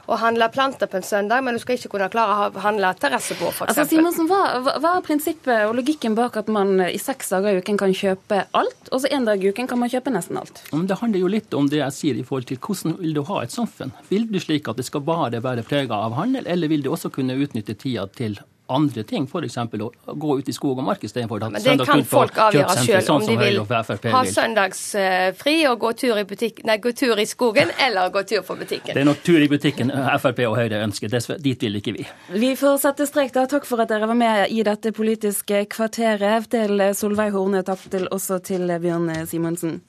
å, 0.07 0.19
handle 0.19 0.49
planter 0.51 0.91
på 0.91 0.99
en 0.99 1.07
søndag, 1.07 1.45
men 1.47 1.55
du 1.55 1.63
skal 1.63 1.79
ikke 1.79 1.93
kunne 1.95 2.09
klare 2.11 2.49
å 2.49 2.63
handle 2.65 2.91
terrassebord, 2.99 3.55
f.eks. 3.55 3.71
Altså, 3.71 3.87
Simonsen, 3.93 4.27
hva, 4.31 4.41
hva, 4.67 4.97
er 4.97 5.07
prinsippet 5.07 5.69
og 5.69 5.77
logikken 5.79 6.19
bak 6.19 6.41
at 6.43 6.51
man 6.51 6.75
i 6.83 6.99
seks 6.99 7.31
dager 7.31 7.55
i 7.55 7.63
uken 7.63 7.79
kan 7.79 7.95
kjøpe 7.95 8.43
alt, 8.51 8.91
og 8.91 9.03
så 9.03 9.11
en 9.15 9.29
dag 9.29 9.39
i 9.39 9.53
uken 9.53 9.69
kan 9.71 9.79
man 9.79 9.91
kjøpe 9.93 10.11
nesten 10.11 10.41
alt? 10.43 10.65
Men 10.75 10.89
det 10.91 10.99
handler 10.99 11.23
jo 11.23 11.31
litt 11.31 11.55
om 11.55 11.71
det 11.71 11.79
jeg 11.79 11.99
sier 12.01 12.19
i 12.19 12.25
forhold 12.27 12.51
til 12.51 12.59
hvordan 12.59 12.99
vil 12.99 13.15
du 13.15 13.23
ha 13.31 13.43
et 13.45 13.55
samfunn. 13.55 13.95
Vil 14.11 14.27
du 14.27 14.41
slik 14.43 14.67
at 14.67 14.79
det 14.79 14.87
skal 14.89 15.05
bare 15.07 15.39
være 15.43 15.63
prega 15.67 16.03
av 16.03 16.17
handel, 16.19 16.43
eller 16.51 16.71
vil 16.71 16.83
du 16.83 16.91
også 16.91 17.13
kunne 17.13 17.39
utnytte 17.39 17.77
tida 17.79 18.09
til 18.11 18.41
andre 18.75 19.03
ting, 19.07 19.27
f.eks. 19.29 19.57
å 19.57 20.15
gå 20.19 20.37
ut 20.39 20.49
i 20.49 20.55
skog 20.55 20.81
og 20.81 20.87
mark 20.87 21.03
istedenfor 21.05 21.45
at 21.47 21.57
søndag 21.63 21.89
kun 21.89 22.03
på 22.09 22.23
kjøpesenter, 22.31 23.05
sånn 23.05 23.25
som 23.27 23.41
Høyre 23.43 23.61
og 23.61 23.71
Frp 23.71 24.07
vil. 24.07 24.15
Ha 24.15 24.23
søndagsfri 24.33 25.55
og 25.69 25.79
gå 25.83 25.93
tur, 26.03 26.17
i 26.19 26.25
butikk, 26.29 26.63
nei, 26.67 26.77
gå 26.83 26.93
tur 26.97 27.19
i 27.21 27.27
skogen, 27.29 27.71
eller 27.85 28.11
gå 28.13 28.25
tur 28.29 28.43
på 28.47 28.57
butikken. 28.59 28.93
Det 28.95 29.03
er 29.05 29.09
nok 29.09 29.23
tur 29.25 29.39
i 29.41 29.49
butikken 29.51 29.93
Frp 30.23 30.43
og 30.49 30.57
Høyre 30.59 30.83
ønsker. 30.87 31.13
Dit 31.43 31.63
vil 31.63 31.79
ikke 31.79 31.95
vi. 31.95 32.07
Vi 32.33 32.53
får 32.59 32.81
sette 32.83 33.07
strek 33.09 33.33
da. 33.35 33.45
Takk 33.49 33.65
for 33.69 33.83
at 33.83 33.91
dere 33.93 34.09
var 34.09 34.17
med 34.19 34.51
i 34.51 34.63
dette 34.65 34.93
politiske 34.95 35.65
kvarteret. 35.71 36.49
Til 36.53 36.81
Solveig 36.97 37.31
Horne, 37.35 37.63
takk 37.65 37.87
til 37.93 38.09
også 38.11 38.41
til 38.43 38.67
Bjørn 38.83 39.11
Simonsen. 39.29 39.81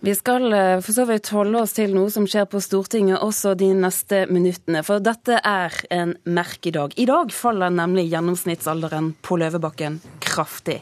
Vi 0.00 0.14
skal 0.14 0.52
eh, 0.52 0.78
for 0.80 0.96
så 0.96 1.04
vidt 1.04 1.28
holde 1.34 1.60
oss 1.60 1.74
til 1.76 1.92
noe 1.92 2.08
som 2.12 2.24
skjer 2.28 2.46
på 2.48 2.60
Stortinget 2.64 3.20
også 3.20 3.52
de 3.60 3.68
neste 3.76 4.22
minuttene. 4.32 4.80
For 4.86 5.02
dette 5.04 5.36
er 5.44 5.76
en 5.92 6.14
merkedag. 6.24 6.96
I 6.96 7.04
dag 7.10 7.34
faller 7.36 7.72
nemlig 7.74 8.06
gjennomsnittsalderen 8.08 9.12
på 9.20 9.36
Løvebakken 9.42 10.00
kraftig. 10.24 10.78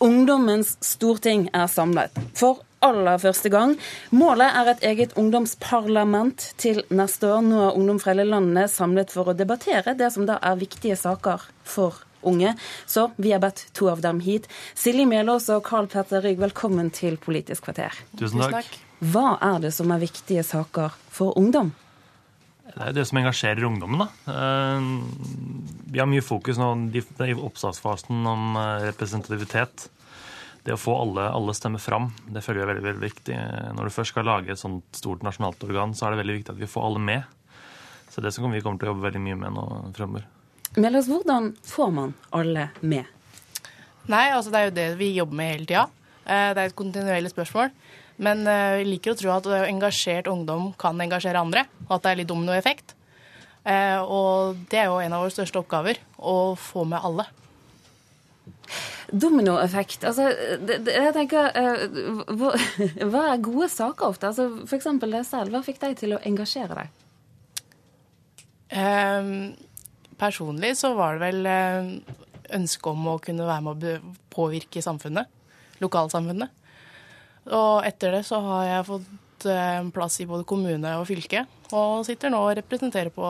Ungdommens 0.00 0.78
storting 0.84 1.50
er 1.52 1.68
samlet. 1.68 2.16
For 2.36 2.64
aller 2.84 3.20
første 3.20 3.52
gang. 3.52 3.76
Målet 4.16 4.48
er 4.48 4.72
et 4.72 4.88
eget 4.88 5.14
ungdomsparlament 5.20 6.50
til 6.60 6.80
neste 6.88 7.28
år. 7.28 7.44
Nå 7.44 7.60
er 7.60 7.76
ungdom 7.76 8.00
fra 8.00 8.14
hele 8.14 8.28
landet 8.30 8.72
samlet 8.72 9.12
for 9.12 9.32
å 9.32 9.36
debattere 9.36 9.96
det 10.00 10.12
som 10.16 10.28
da 10.28 10.40
er 10.40 10.60
viktige 10.60 10.96
saker 10.96 11.44
for 11.66 12.05
unge. 12.22 12.54
Så 12.86 13.10
vi 13.16 13.32
har 13.34 13.42
bedt 13.42 13.66
to 13.76 13.90
av 13.92 14.02
dem 14.04 14.20
hit. 14.24 14.48
Silje 14.74 15.06
Melås 15.08 15.48
og 15.52 15.64
Carl 15.66 15.88
Petter 15.90 16.24
Rygg, 16.24 16.40
velkommen 16.42 16.92
til 16.94 17.18
Politisk 17.20 17.68
kvarter. 17.68 17.96
Tusen 18.18 18.44
takk. 18.44 18.70
Hva 19.04 19.36
er 19.44 19.60
det 19.66 19.74
som 19.76 19.90
er 19.92 20.00
viktige 20.00 20.44
saker 20.46 20.94
for 21.12 21.36
ungdom? 21.36 21.74
Det 22.66 22.80
er 22.82 22.94
det 22.96 23.04
som 23.08 23.18
engasjerer 23.20 23.64
ungdommen. 23.64 24.02
da. 24.04 24.08
Eh, 24.32 24.86
vi 25.92 26.00
har 26.00 26.08
mye 26.10 26.24
fokus 26.24 26.58
nå 26.58 26.70
i 26.94 27.34
oppstartsfasen 27.34 28.26
om 28.26 28.56
eh, 28.56 28.88
representativitet. 28.90 29.88
Det 30.66 30.74
å 30.74 30.80
få 30.80 30.96
alle, 30.98 31.28
alle 31.30 31.54
stemmer 31.54 31.78
fram, 31.78 32.08
det 32.26 32.42
føler 32.42 32.60
jeg 32.60 32.66
er 32.66 32.70
veldig, 32.72 32.86
veldig 32.88 33.04
viktig. 33.04 33.36
Når 33.78 33.86
du 33.86 33.94
først 33.94 34.10
skal 34.10 34.26
lage 34.26 34.50
et 34.50 34.58
sånt 34.58 34.98
stort 34.98 35.22
nasjonalt 35.22 35.62
organ, 35.62 35.94
så 35.94 36.08
er 36.08 36.16
det 36.16 36.24
veldig 36.24 36.38
viktig 36.40 36.56
at 36.56 36.58
vi 36.58 36.68
får 36.72 36.88
alle 36.88 37.02
med. 37.06 37.36
Så 38.10 38.24
det 38.24 38.32
som 38.34 38.50
vi 38.50 38.62
kommer 38.64 38.82
til 38.82 38.90
å 38.90 38.94
jobbe 38.96 39.06
veldig 39.06 39.22
mye 39.22 39.38
med 39.44 39.54
nå 39.54 39.66
fremover. 39.94 40.26
Melås, 40.76 41.06
hvordan 41.08 41.54
får 41.64 41.90
man 41.90 42.10
alle 42.36 42.68
med? 42.80 43.04
Nei, 44.12 44.26
altså 44.28 44.50
Det 44.52 44.58
er 44.58 44.66
jo 44.66 44.74
det 44.76 44.88
vi 45.00 45.14
jobber 45.16 45.38
med 45.38 45.54
hele 45.54 45.64
tida. 45.70 45.86
Eh, 46.26 46.50
det 46.52 46.60
er 46.60 46.68
et 46.68 46.76
kontinuerlig 46.76 47.32
spørsmål. 47.32 47.72
Men 48.20 48.42
eh, 48.44 48.82
vi 48.82 48.90
liker 48.90 49.14
å 49.14 49.16
tro 49.16 49.32
at 49.32 49.48
engasjert 49.62 50.28
ungdom 50.28 50.74
kan 50.76 51.00
engasjere 51.00 51.40
andre, 51.40 51.64
og 51.86 51.96
at 51.96 52.04
det 52.04 52.12
er 52.12 52.20
litt 52.20 52.28
dominoeffekt. 52.28 52.92
Eh, 53.64 53.98
og 54.04 54.60
det 54.68 54.82
er 54.82 54.90
jo 54.90 55.00
en 55.00 55.16
av 55.16 55.24
våre 55.24 55.32
største 55.32 55.62
oppgaver, 55.62 56.02
å 56.20 56.52
få 56.60 56.84
med 56.92 57.00
alle. 57.00 57.24
Dominoeffekt. 59.08 60.04
Altså, 60.04 60.28
jeg 60.28 61.16
tenker 61.16 61.56
hva, 62.36 62.52
hva 63.14 63.26
er 63.30 63.44
gode 63.48 63.72
saker 63.72 64.12
ofte? 64.12 64.28
Altså, 64.28 64.50
F.eks. 64.68 64.92
deg 65.00 65.22
selv. 65.24 65.56
Hva 65.56 65.64
fikk 65.64 65.80
deg 65.86 65.96
til 66.04 66.18
å 66.18 66.20
engasjere 66.20 66.82
deg? 66.82 67.02
Um, 68.76 69.54
Personlig 70.20 70.74
så 70.78 70.94
var 70.96 71.16
det 71.16 71.26
vel 71.26 71.48
eh, 71.50 71.90
ønsket 72.56 72.90
om 72.92 73.08
å 73.12 73.18
kunne 73.22 73.48
være 73.48 73.64
med 73.66 73.86
å 73.86 74.14
påvirke 74.32 74.82
samfunnet. 74.84 75.28
Lokalsamfunnet. 75.82 76.52
Og 77.52 77.86
etter 77.86 78.16
det 78.16 78.22
så 78.26 78.40
har 78.42 78.68
jeg 78.68 78.86
fått 78.88 79.48
eh, 79.50 79.72
en 79.80 79.90
plass 79.94 80.20
i 80.22 80.28
både 80.28 80.46
kommune 80.48 80.94
og 81.00 81.06
fylke, 81.10 81.44
og 81.76 82.06
sitter 82.08 82.32
nå 82.32 82.40
og 82.42 82.56
representerer 82.58 83.12
på 83.14 83.26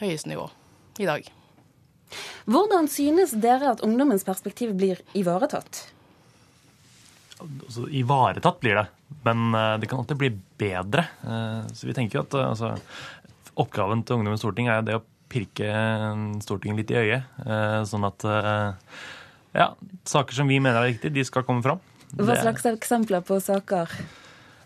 høyeste 0.00 0.30
nivå 0.30 0.46
i 1.02 1.08
dag. 1.08 1.26
Hvordan 2.46 2.86
synes 2.92 3.34
dere 3.42 3.72
at 3.74 3.82
ungdommens 3.84 4.24
perspektiv 4.26 4.74
blir 4.78 5.00
ivaretatt? 5.18 5.86
altså, 7.40 7.88
Ivaretatt 7.90 8.60
blir 8.62 8.78
det, 8.78 8.86
men 9.24 9.54
eh, 9.54 9.74
det 9.80 9.90
kan 9.90 10.02
alltid 10.02 10.20
bli 10.20 10.30
bedre. 10.60 11.06
Eh, 11.24 11.72
så 11.72 11.88
vi 11.88 11.96
tenker 11.96 12.20
jo 12.20 12.24
at 12.24 12.38
altså, 12.40 12.74
oppgaven 13.60 14.04
til 14.04 14.18
Ungdommens 14.18 14.42
storting 14.44 14.70
er 14.72 14.84
det 14.86 14.98
å 14.98 15.04
pirke 15.32 15.70
Stortinget 16.44 16.82
litt 16.82 16.92
i 16.94 16.98
øyet. 17.00 17.22
Sånn 17.90 18.04
at 18.08 18.26
ja, 19.54 19.70
saker 20.08 20.36
som 20.36 20.50
vi 20.50 20.58
mener 20.60 20.80
er 20.80 20.92
viktige, 20.92 21.14
de 21.14 21.24
skal 21.26 21.46
komme 21.46 21.62
fram. 21.64 21.80
Hva 22.14 22.36
slags 22.38 22.66
eksempler 22.70 23.24
på 23.26 23.40
saker? 23.42 23.90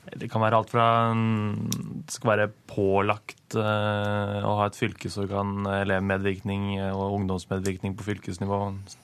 Det 0.08 0.30
kan 0.32 0.40
være 0.40 0.56
alt 0.56 0.70
fra 0.72 0.84
det 1.12 2.14
skal 2.14 2.30
være 2.30 2.48
pålagt 2.70 3.56
å 3.56 4.52
ha 4.60 4.66
et 4.68 4.76
fylkesorgan, 4.80 5.66
elevmedvirkning 5.84 6.70
og 6.88 7.18
ungdomsmedvirkning 7.18 7.96
på 7.96 8.06
fylkesnivå, 8.06 8.60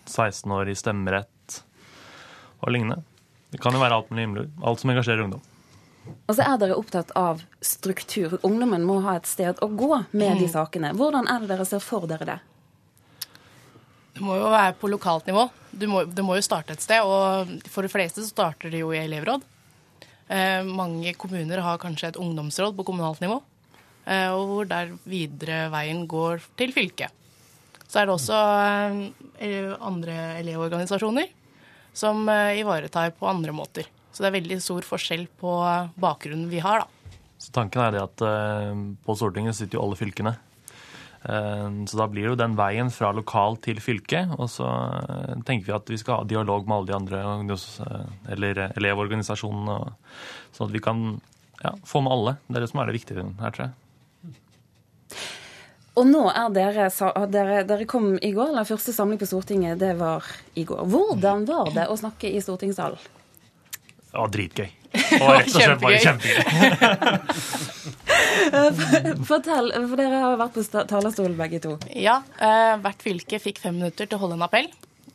16 0.09 0.55
år 0.57 0.73
i 0.73 0.77
stemmerett 0.81 1.61
og 2.65 2.73
lignende. 2.73 3.03
Det 3.53 3.61
kan 3.61 3.77
jo 3.77 3.85
være 3.85 4.01
alt 4.01 4.09
mulig 4.11 4.25
himmelig. 4.25 4.49
Alt 4.65 4.81
som 4.81 4.91
engasjerer 4.95 5.27
ungdom. 5.27 5.45
Og 6.25 6.37
så 6.37 6.45
er 6.45 6.59
dere 6.61 6.77
opptatt 6.77 7.13
av 7.19 7.43
struktur. 7.65 8.39
Ungdommen 8.43 8.85
må 8.87 9.01
ha 9.05 9.17
et 9.19 9.29
sted 9.29 9.61
å 9.61 9.69
gå 9.69 9.91
med 10.13 10.41
de 10.41 10.49
mm. 10.49 10.53
sakene. 10.53 10.93
Hvordan 10.97 11.29
er 11.29 11.43
det 11.43 11.51
dere 11.53 11.67
ser 11.69 11.85
for 11.85 12.09
dere 12.09 12.29
det? 12.29 12.39
Det 14.15 14.23
må 14.23 14.37
jo 14.39 14.53
være 14.53 14.77
på 14.79 14.89
lokalt 14.93 15.27
nivå. 15.29 15.49
Det 15.75 15.89
må, 15.91 16.05
det 16.07 16.23
må 16.25 16.37
jo 16.39 16.45
starte 16.47 16.77
et 16.77 16.85
sted. 16.85 17.03
Og 17.03 17.69
for 17.73 17.85
de 17.85 17.93
fleste 17.93 18.23
så 18.23 18.31
starter 18.31 18.73
det 18.73 18.85
jo 18.85 18.93
i 18.95 19.03
elevråd. 19.03 19.45
Eh, 20.29 20.63
mange 20.65 21.13
kommuner 21.21 21.61
har 21.61 21.81
kanskje 21.83 22.13
et 22.13 22.21
ungdomsråd 22.21 22.77
på 22.77 22.87
kommunalt 22.89 23.21
nivå, 23.21 23.43
eh, 24.07 24.31
og 24.33 24.47
hvor 24.49 24.69
der 24.71 24.95
videre 25.05 25.67
veien 25.73 26.07
går 26.09 26.41
til 26.57 26.73
fylket. 26.73 27.13
Så 27.85 28.01
er 28.01 28.09
det 28.09 28.15
også 28.15 28.39
eh, 29.45 29.75
andre 29.85 30.17
elevorganisasjoner 30.41 31.29
som 31.95 32.25
ivaretar 32.27 33.13
på 33.15 33.29
andre 33.31 33.53
måter. 33.55 33.87
Så 34.15 34.23
det 34.23 34.31
er 34.31 34.39
veldig 34.39 34.61
stor 34.63 34.87
forskjell 34.87 35.27
på 35.41 35.53
bakgrunnen 36.01 36.47
vi 36.53 36.63
har, 36.63 36.85
da. 36.85 37.21
Så 37.43 37.51
tanken 37.53 37.83
er 37.83 37.93
det 37.93 38.01
at 38.01 38.23
på 39.05 39.17
Stortinget 39.19 39.59
sitter 39.59 39.77
jo 39.77 39.83
alle 39.85 39.99
fylkene. 39.99 40.37
Eh, 41.25 41.85
så 41.87 41.97
da 41.97 42.07
blir 42.09 42.27
det 42.27 42.33
jo 42.35 42.41
den 42.41 42.57
veien 42.59 42.91
fra 42.93 43.13
lokal 43.17 43.57
til 43.65 43.81
fylke. 43.83 44.27
Og 44.37 44.51
så 44.53 44.67
eh, 44.69 45.37
tenker 45.47 45.69
vi 45.69 45.77
at 45.77 45.93
vi 45.93 46.01
skal 46.01 46.21
ha 46.21 46.29
dialog 46.29 46.69
med 46.69 46.77
alle 46.77 46.91
de 46.91 46.99
andre 46.99 47.23
eh, 47.87 48.11
eller 48.37 48.67
elevorganisasjonene, 48.75 49.79
sånn 50.57 50.69
at 50.69 50.75
vi 50.75 50.85
kan 50.85 51.07
ja, 51.63 51.73
få 51.89 52.05
med 52.05 52.13
alle. 52.17 52.37
Det 52.49 52.61
er 52.61 52.67
det 52.67 52.73
som 52.73 52.83
er 52.83 52.91
det 52.91 52.99
viktige 52.99 53.25
her, 53.41 53.57
tror 53.57 53.67
jeg. 53.67 53.75
Og 55.95 56.09
nå 56.11 56.25
er 56.27 56.49
dere, 56.51 56.89
dere, 57.31 57.59
dere 57.69 57.85
kom 57.87 58.17
i 58.19 58.33
går, 58.35 58.51
eller 58.51 58.67
første 58.67 58.93
samling 58.93 59.21
på 59.21 59.29
Stortinget, 59.31 59.79
det 59.79 59.93
var 60.01 60.27
i 60.59 60.65
går. 60.67 60.83
Hvordan 60.91 61.47
var 61.47 61.71
det 61.77 61.87
å 61.87 61.95
snakke 62.01 62.33
i 62.35 62.41
stortingssalen? 62.43 62.99
Det 64.15 64.23
var 64.23 64.31
dritgøy. 64.39 64.71
Og 65.25 65.29
rett 65.35 65.49
og 65.51 65.55
slett 65.59 65.83
bare 65.83 65.99
kjempegøy. 66.07 66.39
Fortell, 69.29 69.73
for 69.75 69.97
dere 69.99 70.21
har 70.23 70.37
vært 70.39 70.55
på 70.55 70.63
talerstolen 70.95 71.35
begge 71.39 71.59
to. 71.65 71.73
Ja, 71.99 72.21
eh, 72.39 72.75
hvert 72.85 73.03
fylke 73.03 73.43
fikk 73.43 73.59
fem 73.63 73.75
minutter 73.81 74.07
til 74.07 74.17
å 74.17 74.23
holde 74.23 74.39
en 74.39 74.47
appell. 74.47 74.69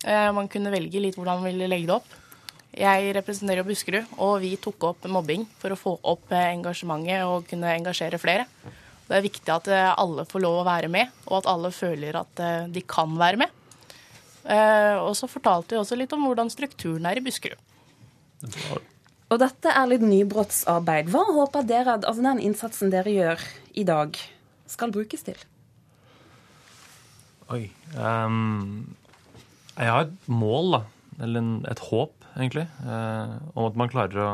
Eh, 0.03 0.29
man 0.35 0.51
kunne 0.51 0.73
velge 0.73 0.99
litt 0.99 1.15
hvordan 1.15 1.39
man 1.39 1.47
ville 1.47 1.71
legge 1.71 1.87
det 1.87 1.95
opp. 1.95 2.09
Jeg 2.79 3.13
representerer 3.17 3.65
Buskerud, 3.65 4.11
og 4.21 4.35
vi 4.43 4.53
tok 4.61 4.83
opp 4.91 5.07
mobbing 5.09 5.47
for 5.59 5.73
å 5.73 5.79
få 5.79 5.95
opp 6.11 6.29
eh, 6.35 6.51
engasjementet 6.53 7.25
og 7.25 7.47
kunne 7.49 7.71
engasjere 7.73 8.19
flere. 8.21 8.45
Det 9.09 9.17
er 9.17 9.25
viktig 9.25 9.51
at 9.55 9.71
eh, 9.73 9.89
alle 9.89 10.27
får 10.29 10.43
lov 10.43 10.59
å 10.61 10.67
være 10.67 10.91
med, 10.91 11.09
og 11.27 11.39
at 11.39 11.49
alle 11.49 11.71
føler 11.73 12.19
at 12.19 12.43
eh, 12.45 12.67
de 12.69 12.83
kan 12.85 13.15
være 13.19 13.41
med. 13.45 13.55
Og 14.49 15.11
så 15.19 15.27
fortalte 15.29 15.75
vi 15.75 15.77
også 15.81 15.97
litt 15.99 16.13
om 16.15 16.23
hvordan 16.25 16.49
strukturen 16.49 17.05
er 17.05 17.19
i 17.19 17.21
Buskerud. 17.21 17.59
Og 19.29 19.37
dette 19.41 19.71
er 19.71 19.89
litt 19.91 20.03
nybrottsarbeid. 20.05 21.11
Hva 21.13 21.25
håper 21.35 21.65
dere 21.69 21.97
at 21.99 22.07
altså 22.07 22.25
den 22.25 22.41
innsatsen 22.41 22.93
dere 22.93 23.13
gjør 23.13 23.43
i 23.77 23.85
dag, 23.87 24.17
skal 24.69 24.93
brukes 24.93 25.25
til? 25.25 25.37
Oi 27.49 27.63
um, 27.97 28.85
Jeg 29.75 29.89
har 29.89 30.05
et 30.05 30.29
mål, 30.29 30.77
da. 30.77 30.81
Eller 31.25 31.51
et 31.69 31.83
håp, 31.89 32.15
egentlig. 32.37 32.65
Uh, 32.85 33.37
om 33.53 33.67
at 33.67 33.77
man 33.77 33.91
klarer 33.91 34.21
å, 34.23 34.33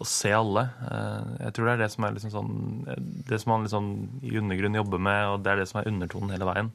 å 0.00 0.08
se 0.08 0.32
alle. 0.36 0.66
Uh, 0.84 1.36
jeg 1.46 1.56
tror 1.56 1.68
det 1.68 1.76
er 1.76 1.84
det 1.84 1.92
som 1.92 2.06
er 2.06 2.16
liksom 2.16 2.34
sånn 2.36 2.52
Det 3.28 3.40
som 3.42 3.54
man 3.54 3.66
liksom 3.66 3.94
i 4.24 4.36
undergrunn 4.40 4.78
jobber 4.82 5.02
med, 5.08 5.24
og 5.32 5.44
det 5.44 5.52
er 5.52 5.62
det 5.62 5.70
som 5.72 5.82
er 5.82 5.90
undertonen 5.92 6.32
hele 6.36 6.48
veien 6.48 6.72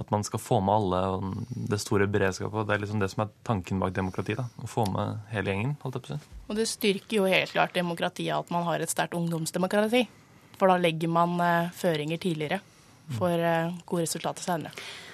at 0.00 0.10
man 0.10 0.24
skal 0.24 0.40
få 0.40 0.60
med 0.64 0.74
alle 0.74 1.00
og 1.16 1.26
det 1.68 1.78
store 1.82 2.06
beredskapet. 2.08 2.66
Det 2.68 2.74
er 2.74 2.82
liksom 2.84 3.02
det 3.02 3.10
som 3.12 3.24
er 3.26 3.32
tanken 3.44 3.80
bak 3.82 3.92
demokrati. 3.96 4.34
da, 4.38 4.46
Å 4.62 4.68
få 4.70 4.86
med 4.88 5.20
hele 5.32 5.52
gjengen. 5.52 5.76
holdt 5.82 5.98
jeg 5.98 6.06
på 6.06 6.14
å 6.14 6.16
si. 6.16 6.34
Og 6.48 6.56
det 6.56 6.68
styrker 6.70 7.16
jo 7.18 7.28
helt 7.28 7.52
klart 7.52 7.76
demokratiet 7.76 8.34
at 8.36 8.50
man 8.54 8.64
har 8.68 8.80
et 8.80 8.90
sterkt 8.92 9.16
ungdomsdemokrati. 9.18 10.06
For 10.58 10.70
da 10.70 10.78
legger 10.80 11.10
man 11.12 11.38
eh, 11.40 11.70
føringer 11.76 12.20
tidligere 12.22 12.60
for 13.18 13.32
eh, 13.36 13.72
gode 13.84 14.06
resultater 14.06 14.44
senere. 14.44 14.72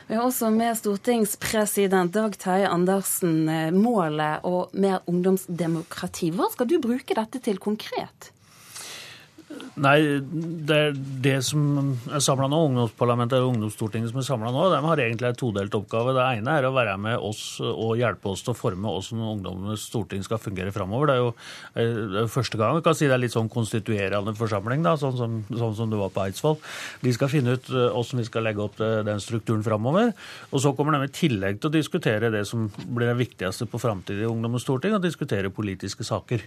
Vi 0.09 0.17
har 0.17 0.25
også 0.25 0.49
med 0.55 0.73
stortingspresident 0.79 2.15
Dag 2.15 2.37
Terje 2.41 2.69
Andersen 2.73 3.49
eh, 3.49 3.71
målet 3.75 4.45
og 4.49 4.73
mer 4.73 5.03
ungdomsdemokrati. 5.11 6.31
Hva 6.33 6.49
skal 6.53 6.69
du 6.71 6.79
bruke 6.81 7.17
dette 7.19 7.43
til 7.45 7.59
konkret? 7.61 8.31
Nei, 9.79 9.99
det 10.69 10.77
er 10.77 10.97
det 11.23 11.37
som 11.47 11.93
er 12.11 12.23
samla 12.25 12.49
nå, 12.51 12.59
ungdomsparlamentet 12.69 13.39
og 13.43 13.53
ungdomsstortinget 13.53 14.11
som 14.11 14.21
er 14.21 14.27
samla 14.27 14.51
nå, 14.55 14.65
de 14.73 14.81
har 14.83 15.03
egentlig 15.05 15.29
en 15.31 15.39
todelt 15.39 15.77
oppgave. 15.79 16.15
Det 16.17 16.25
ene 16.39 16.57
er 16.59 16.67
å 16.67 16.73
være 16.75 16.97
med 17.01 17.23
oss 17.23 17.43
og 17.63 17.95
hjelpe 18.01 18.33
oss 18.33 18.43
til 18.47 18.55
å 18.55 18.59
forme 18.59 18.91
hvordan 18.91 19.23
ungdommenes 19.35 19.87
storting 19.91 20.25
skal 20.27 20.41
fungere 20.43 20.75
framover. 20.75 21.11
Det 21.11 21.17
er 21.17 21.23
jo 21.23 21.31
eh, 21.31 22.01
det 22.15 22.23
er 22.25 22.33
første 22.33 22.61
gang 22.61 22.79
vi 22.79 22.85
kan 22.89 22.99
si 22.99 23.07
det 23.07 23.15
er 23.17 23.23
litt 23.23 23.37
sånn 23.37 23.53
konstituerende 23.53 24.35
forsamling, 24.39 24.83
da, 24.87 24.97
sånn 25.01 25.17
som, 25.21 25.39
sånn 25.53 25.79
som 25.79 25.93
det 25.93 26.03
var 26.03 26.13
på 26.15 26.25
Eidsvoll. 26.27 26.59
De 27.05 27.15
skal 27.15 27.33
finne 27.33 27.55
ut 27.59 27.71
hvordan 27.71 28.19
eh, 28.19 28.23
vi 28.23 28.29
skal 28.29 28.49
legge 28.49 28.65
opp 28.67 28.79
den 28.79 29.23
strukturen 29.23 29.65
framover. 29.67 30.13
Og 30.51 30.65
så 30.65 30.75
kommer 30.75 30.97
de 30.97 31.07
i 31.07 31.15
tillegg 31.15 31.63
til 31.63 31.71
å 31.71 31.77
diskutere 31.79 32.33
det 32.35 32.45
som 32.51 32.67
blir 32.87 33.13
det 33.13 33.19
viktigste 33.23 33.69
på 33.71 33.81
framtidig 33.83 34.27
ungdommens 34.29 34.67
storting, 34.67 34.99
å 34.99 35.03
diskutere 35.03 35.55
politiske 35.55 36.07
saker. 36.07 36.43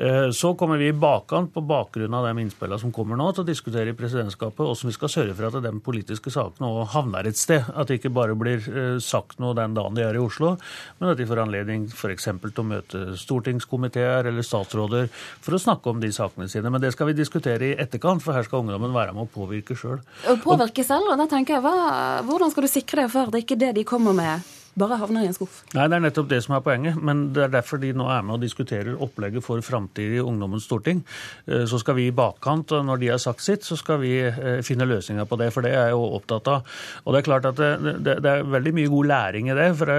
Eh, 0.00 0.30
så 0.30 0.54
kommer 0.54 0.76
vi 0.76 0.86
i 0.88 0.92
bakkant 0.96 1.52
på 1.54 1.60
bakgrunn 1.60 2.14
av 2.14 2.24
de 2.24 2.40
innspillene 2.40 2.80
som 2.80 2.92
kommer 2.92 3.18
nå, 3.20 3.26
til 3.36 3.44
å 3.44 3.48
diskutere 3.50 3.92
i 3.92 3.96
presidentskapet 3.96 4.62
hvordan 4.62 4.88
vi 4.88 4.94
skal 4.96 5.10
sørge 5.12 5.34
for 5.36 5.48
at 5.50 5.64
de 5.66 5.72
politiske 5.84 6.32
sakene 6.32 6.70
òg 6.70 6.86
havner 6.94 7.28
et 7.28 7.36
sted. 7.36 7.66
At 7.74 7.90
det 7.90 7.98
ikke 7.98 8.12
bare 8.16 8.36
blir 8.38 8.64
eh, 8.64 8.94
sagt 9.04 9.36
noe 9.44 9.52
den 9.58 9.74
dagen 9.76 9.98
de 9.98 10.06
er 10.06 10.16
i 10.16 10.22
Oslo, 10.22 10.54
men 11.02 11.12
at 11.12 11.20
de 11.20 11.26
får 11.28 11.42
anledning 11.42 11.84
f.eks. 11.92 12.30
til 12.40 12.62
å 12.62 12.64
møte 12.70 13.02
stortingskomiteer 13.20 14.30
eller 14.30 14.46
statsråder 14.46 15.10
for 15.12 15.58
å 15.58 15.60
snakke 15.60 15.92
om 15.92 16.00
de 16.00 16.08
sakene 16.16 16.48
sine. 16.48 16.72
Men 16.72 16.80
det 16.80 16.94
skal 16.94 17.10
vi 17.10 17.18
diskutere 17.18 17.68
i 17.68 17.76
etterkant, 17.76 18.24
for 18.24 18.32
her 18.36 18.48
skal 18.48 18.64
ungdommen 18.64 18.96
være 18.96 19.12
med 19.12 19.28
å 19.28 19.34
påvirke 19.34 19.76
sjøl. 19.76 20.00
Påvirke 20.46 20.86
selv? 20.86 21.12
og 21.12 21.20
da 21.20 21.28
tenker 21.28 21.58
jeg, 21.58 21.64
hva, 21.64 22.24
Hvordan 22.24 22.52
skal 22.54 22.64
du 22.64 22.70
sikre 22.72 23.04
deg 23.04 23.12
for 23.12 23.28
at 23.28 23.36
det 23.36 23.44
ikke 23.44 23.58
er 23.58 23.62
det 23.66 23.74
de 23.82 23.86
kommer 23.88 24.16
med? 24.16 24.48
Bare 24.78 24.98
havner 25.00 25.24
i 25.24 25.30
en 25.30 25.34
skuff. 25.34 25.62
Nei, 25.74 25.88
Det 25.88 25.96
er 25.96 26.04
nettopp 26.04 26.28
det 26.30 26.40
som 26.44 26.54
er 26.56 26.62
poenget. 26.64 26.98
Men 27.02 27.32
det 27.34 27.44
er 27.44 27.54
derfor 27.54 27.80
de 27.82 27.92
nå 27.96 28.06
er 28.10 28.22
med 28.22 28.36
og 28.36 28.44
diskuterer 28.44 28.98
opplegget 28.98 29.44
for 29.44 29.60
framtidig 29.64 30.22
Ungdommens 30.22 30.66
storting. 30.68 31.02
Eh, 31.46 31.64
så 31.66 31.80
skal 31.82 31.98
vi 31.98 32.06
i 32.08 32.14
bakkant, 32.14 32.72
og 32.72 32.84
når 32.86 33.00
de 33.02 33.10
har 33.12 33.18
sagt 33.22 33.42
sitt, 33.42 33.66
så 33.66 33.76
skal 33.76 34.00
vi 34.02 34.14
eh, 34.22 34.60
finne 34.66 34.88
løsninger 34.88 35.26
på 35.26 35.38
det. 35.40 35.50
For 35.54 35.66
det 35.66 35.74
er 35.74 35.90
jeg 35.90 35.96
jo 35.96 36.06
opptatt 36.20 36.50
av. 36.52 36.66
Og 37.04 37.14
det 37.14 37.22
er 37.22 37.28
klart 37.28 37.48
at 37.50 37.58
det, 37.60 37.96
det, 38.06 38.18
det 38.24 38.30
er 38.30 38.46
veldig 38.56 38.74
mye 38.78 38.92
god 38.92 39.10
læring 39.10 39.50
i 39.50 39.58
det. 39.58 39.70
For 39.80 39.94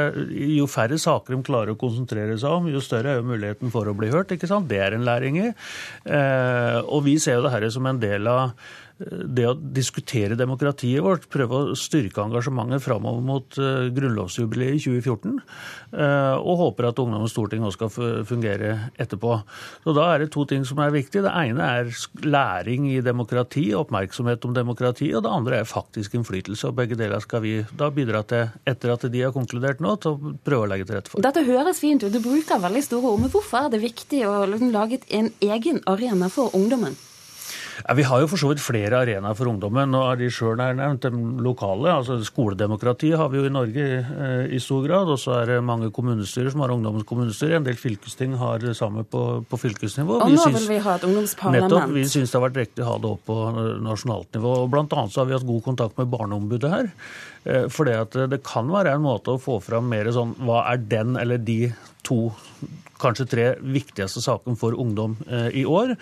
jo 0.61 0.69
færre 0.71 0.99
saker 1.01 1.35
de 1.35 1.41
klarer 1.47 1.75
å 1.75 1.79
konsentrere 1.81 2.37
seg 2.39 2.61
om, 2.61 2.69
jo 2.71 2.83
større 2.83 3.15
er 3.15 3.21
jo 3.21 3.29
muligheten 3.31 3.73
for 3.73 3.89
å 3.89 3.97
bli 3.97 4.11
hørt. 4.13 4.31
ikke 4.31 4.49
sant? 4.49 4.69
Det 4.71 4.79
er 4.81 4.95
en 4.95 5.07
læring 5.07 5.41
i. 5.41 5.49
Eh, 6.05 6.79
og 6.81 7.03
vi 7.07 7.17
ser 7.19 7.39
jo 7.39 7.45
det 7.47 7.53
her 7.55 7.67
som 7.73 7.87
en 7.89 8.01
del 8.01 8.29
av 8.31 8.55
det 9.09 9.45
å 9.49 9.55
diskutere 9.55 10.37
demokratiet 10.39 11.03
vårt, 11.03 11.27
prøve 11.31 11.57
å 11.57 11.75
styrke 11.77 12.23
engasjementet 12.23 12.83
framover 12.83 13.23
mot 13.25 13.59
uh, 13.61 13.87
grunnlovsjubileet 13.93 14.77
i 14.77 14.83
2014, 14.83 15.39
uh, 15.95 16.37
og 16.37 16.61
håper 16.65 16.89
at 16.91 17.01
Ungdommens 17.01 17.33
storting 17.33 17.65
også 17.65 17.77
skal 17.79 18.23
fungere 18.27 18.73
etterpå. 19.01 19.37
Så 19.85 19.95
Da 19.97 20.07
er 20.13 20.23
det 20.23 20.31
to 20.35 20.45
ting 20.49 20.65
som 20.67 20.79
er 20.83 20.93
viktige. 20.93 21.25
Det 21.25 21.33
ene 21.33 21.67
er 21.81 21.91
læring 22.25 22.89
i 22.91 23.01
demokrati, 23.05 23.69
oppmerksomhet 23.77 24.45
om 24.47 24.55
demokrati, 24.55 25.11
og 25.15 25.25
det 25.25 25.33
andre 25.33 25.61
er 25.61 25.69
faktisk 25.69 26.17
innflytelse. 26.17 26.69
og 26.69 26.77
Begge 26.79 26.99
deler 26.99 27.23
skal 27.23 27.43
vi 27.45 27.57
da 27.77 27.89
bidra 27.93 28.23
til, 28.27 28.49
etter 28.67 28.95
at 28.95 29.07
de 29.11 29.25
har 29.25 29.35
konkludert 29.35 29.81
nå, 29.83 29.95
til 30.01 30.15
å 30.15 30.33
prøve 30.45 30.67
å 30.67 30.71
legge 30.71 30.89
til 30.89 30.99
rette 30.99 31.13
for. 31.13 31.23
Dette 31.23 31.45
høres 31.47 31.81
fint 31.81 32.03
ut, 32.03 32.11
du 32.13 32.21
bruker 32.23 32.61
veldig 32.61 32.83
store 32.85 33.13
ord, 33.13 33.23
men 33.25 33.33
hvorfor 33.33 33.65
er 33.65 33.73
det 33.73 33.83
viktig 33.83 34.25
å 34.29 34.41
liksom 34.49 34.73
lage 34.75 35.01
en 35.09 35.31
egen 35.41 35.81
arena 35.89 36.29
for 36.31 36.53
ungdommen? 36.57 36.97
Ja, 37.87 37.95
vi 37.97 38.05
har 38.07 38.21
jo 38.23 38.29
for 38.31 38.41
så 38.41 38.51
vidt 38.51 38.63
flere 38.63 39.01
arenaer 39.01 39.37
for 39.37 39.49
ungdommen. 39.51 39.91
Nå 39.93 40.01
er 40.09 40.19
de 40.19 40.29
sjøl 40.33 40.57
nærnevnt 40.59 40.81
nevnt, 40.81 41.07
de 41.37 41.43
lokale. 41.43 41.89
altså 41.93 42.19
Skoledemokrati 42.25 43.11
har 43.17 43.31
vi 43.31 43.39
jo 43.39 43.47
i 43.47 43.53
Norge 43.53 43.85
eh, 44.01 44.53
i 44.55 44.59
stor 44.59 44.85
grad. 44.85 45.09
Og 45.11 45.19
så 45.21 45.39
er 45.39 45.53
det 45.53 45.59
mange 45.65 45.91
kommunestyrer 45.93 46.51
som 46.53 46.63
har 46.65 46.73
ungdommens 46.75 47.07
kommunestyre. 47.07 47.57
En 47.59 47.67
del 47.67 47.79
fylkesting 47.79 48.35
har 48.39 48.61
det 48.63 48.75
samme 48.77 49.03
på, 49.03 49.23
på 49.47 49.61
fylkesnivå. 49.61 50.19
Og 50.19 50.29
vi 50.29 50.37
nå 50.37 50.45
syns, 50.45 50.59
vil 50.61 50.75
vi 50.75 50.83
ha 50.85 50.97
et 50.97 51.07
ungdomsparlament. 51.09 51.67
Nettopp. 51.67 51.95
Vi 51.95 52.05
syns 52.11 52.31
det 52.31 52.39
har 52.39 52.47
vært 52.47 52.61
riktig 52.63 52.85
å 52.85 52.91
ha 52.91 52.99
det 53.01 53.11
opp 53.15 53.25
på 53.29 53.39
nasjonalt 53.87 54.37
nivå. 54.37 54.55
og 54.63 54.71
Blant 54.73 54.95
annet 54.97 55.15
så 55.15 55.23
har 55.23 55.31
vi 55.31 55.37
hatt 55.37 55.47
god 55.47 55.65
kontakt 55.71 55.99
med 56.01 56.11
Barneombudet 56.13 56.75
her. 56.75 56.93
Eh, 57.43 57.67
for 57.73 57.89
det 57.89 58.43
kan 58.47 58.69
være 58.71 58.95
en 58.95 59.05
måte 59.05 59.35
å 59.35 59.41
få 59.41 59.59
fram 59.63 59.89
mer 59.91 60.11
sånn 60.13 60.35
hva 60.45 60.65
er 60.71 60.81
den 60.91 61.17
eller 61.19 61.41
de 61.41 61.73
to 62.05 62.27
kanskje 63.01 63.27
tre 63.29 63.47
viktigste 63.61 64.23
sakene 64.23 64.59
for 64.59 64.77
ungdom 64.77 65.17
i 65.51 65.65
år. 65.65 65.95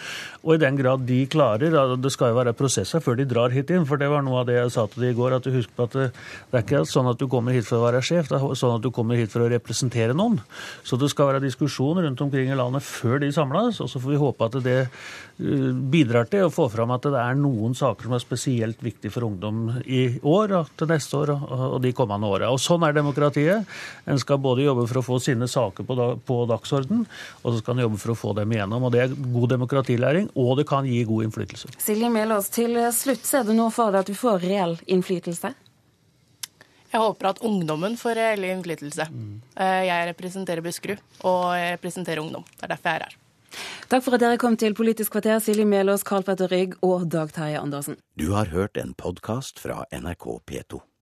Og 0.44 0.56
i 0.56 0.62
den 0.62 0.78
grad 0.80 1.06
de 1.08 1.22
klarer 1.32 1.74
Det 2.00 2.12
skal 2.14 2.32
jo 2.32 2.40
være 2.40 2.56
prosesser 2.58 3.04
før 3.04 3.18
de 3.20 3.28
drar 3.30 3.54
hit 3.54 3.72
inn, 3.74 3.86
for 3.88 4.00
det 4.00 4.10
var 4.12 4.24
noe 4.26 4.42
av 4.42 4.50
det 4.50 4.58
jeg 4.58 4.74
sa 4.76 4.86
til 4.88 5.06
de 5.06 5.14
i 5.14 5.18
går. 5.18 5.38
at 5.38 5.44
du 5.44 5.52
husker 5.54 5.74
på 5.76 5.88
at 5.88 5.96
det, 5.98 6.08
det 6.52 6.60
er 6.60 6.66
ikke 6.66 6.84
sånn 6.90 7.10
at 7.12 7.20
du 7.20 7.28
kommer 7.32 7.56
hit 7.56 7.68
for 7.68 7.80
å 7.80 7.88
være 7.88 8.04
sjef, 8.06 8.30
det 8.30 8.38
er 8.40 8.60
sånn 8.60 8.78
at 8.78 8.84
du 8.86 8.92
kommer 8.92 9.20
hit 9.20 9.32
for 9.34 9.46
å 9.46 9.50
representere 9.52 10.16
noen. 10.18 10.40
Så 10.84 11.00
det 11.00 11.10
skal 11.14 11.32
være 11.32 11.44
diskusjon 11.46 12.02
rundt 12.04 12.22
omkring 12.22 12.52
i 12.52 12.58
landet 12.58 12.86
før 12.86 13.20
de 13.24 13.32
samles, 13.36 13.82
og 13.84 13.90
så 13.92 14.02
får 14.02 14.16
vi 14.16 14.22
håpe 14.24 14.50
at 14.50 14.60
det 14.66 14.80
bidrar 15.40 16.28
til 16.28 16.48
å 16.48 16.52
få 16.52 16.66
fram 16.72 16.92
at 16.92 17.06
det 17.08 17.20
er 17.20 17.38
noen 17.40 17.76
saker 17.78 18.10
som 18.10 18.16
er 18.18 18.24
spesielt 18.24 18.82
viktige 18.84 19.14
for 19.14 19.28
ungdom 19.30 19.70
i 19.86 20.20
år 20.20 20.56
og 20.58 20.74
til 20.80 20.90
neste 20.92 21.16
år 21.16 21.32
og 21.38 21.78
de 21.84 21.94
kommende 21.96 22.28
åra. 22.28 22.50
Sånn 22.60 22.84
er 22.84 22.98
demokratiet. 22.98 23.70
En 24.10 24.20
skal 24.20 24.42
både 24.44 24.66
jobbe 24.66 24.88
for 24.90 25.00
å 25.00 25.06
få 25.06 25.20
sine 25.24 25.48
saker 25.48 25.88
på, 25.88 25.98
på 26.28 26.40
dagsorden, 26.90 27.06
og 27.44 27.54
så 27.54 27.60
skal 27.60 27.78
en 27.78 27.84
jobbe 27.86 28.00
for 28.00 28.14
å 28.14 28.18
få 28.18 28.34
dem 28.38 28.52
igjennom. 28.52 28.84
Og 28.84 28.92
det 28.94 29.02
er 29.04 29.16
god 29.16 29.50
demokratilæring, 29.50 30.30
og 30.36 30.58
det 30.58 30.68
kan 30.68 30.86
gi 30.86 31.04
god 31.04 31.28
innflytelse. 31.28 31.70
Silje 31.80 32.10
Melås, 32.10 32.50
til 32.50 32.78
slutt 32.94 33.26
ser 33.26 33.44
du 33.44 33.54
nå 33.54 33.70
for 33.72 33.92
deg 33.92 34.02
at 34.02 34.08
du 34.08 34.18
får 34.18 34.40
reell 34.44 34.78
innflytelse? 34.88 35.54
Jeg 36.90 37.02
håper 37.04 37.30
at 37.30 37.42
ungdommen 37.46 37.98
får 37.98 38.16
reell 38.18 38.44
innflytelse. 38.50 39.06
Mm. 39.14 39.42
Jeg 39.56 40.06
representerer 40.10 40.66
Buskerud, 40.66 41.02
og 41.22 41.54
jeg 41.54 41.76
representerer 41.78 42.22
ungdom. 42.24 42.46
Det 42.58 42.66
er 42.66 42.74
derfor 42.74 42.90
jeg 42.90 43.02
er 43.02 43.10
her. 43.10 43.18
Takk 43.90 44.04
for 44.06 44.14
at 44.14 44.22
dere 44.22 44.38
kom 44.42 44.58
til 44.62 44.76
Politisk 44.78 45.16
kvarter, 45.16 45.40
Silje 45.42 45.66
Melås, 45.66 46.06
Karl 46.06 46.26
Petter 46.26 46.50
Rygg 46.50 46.76
og 46.86 47.08
Dag 47.10 47.34
Terje 47.34 47.62
Andersen. 47.62 47.98
Du 48.18 48.32
har 48.34 48.50
hørt 48.54 48.78
en 48.78 48.94
podkast 48.94 49.62
fra 49.62 49.84
NRK 49.94 50.42
P2. 50.46 50.82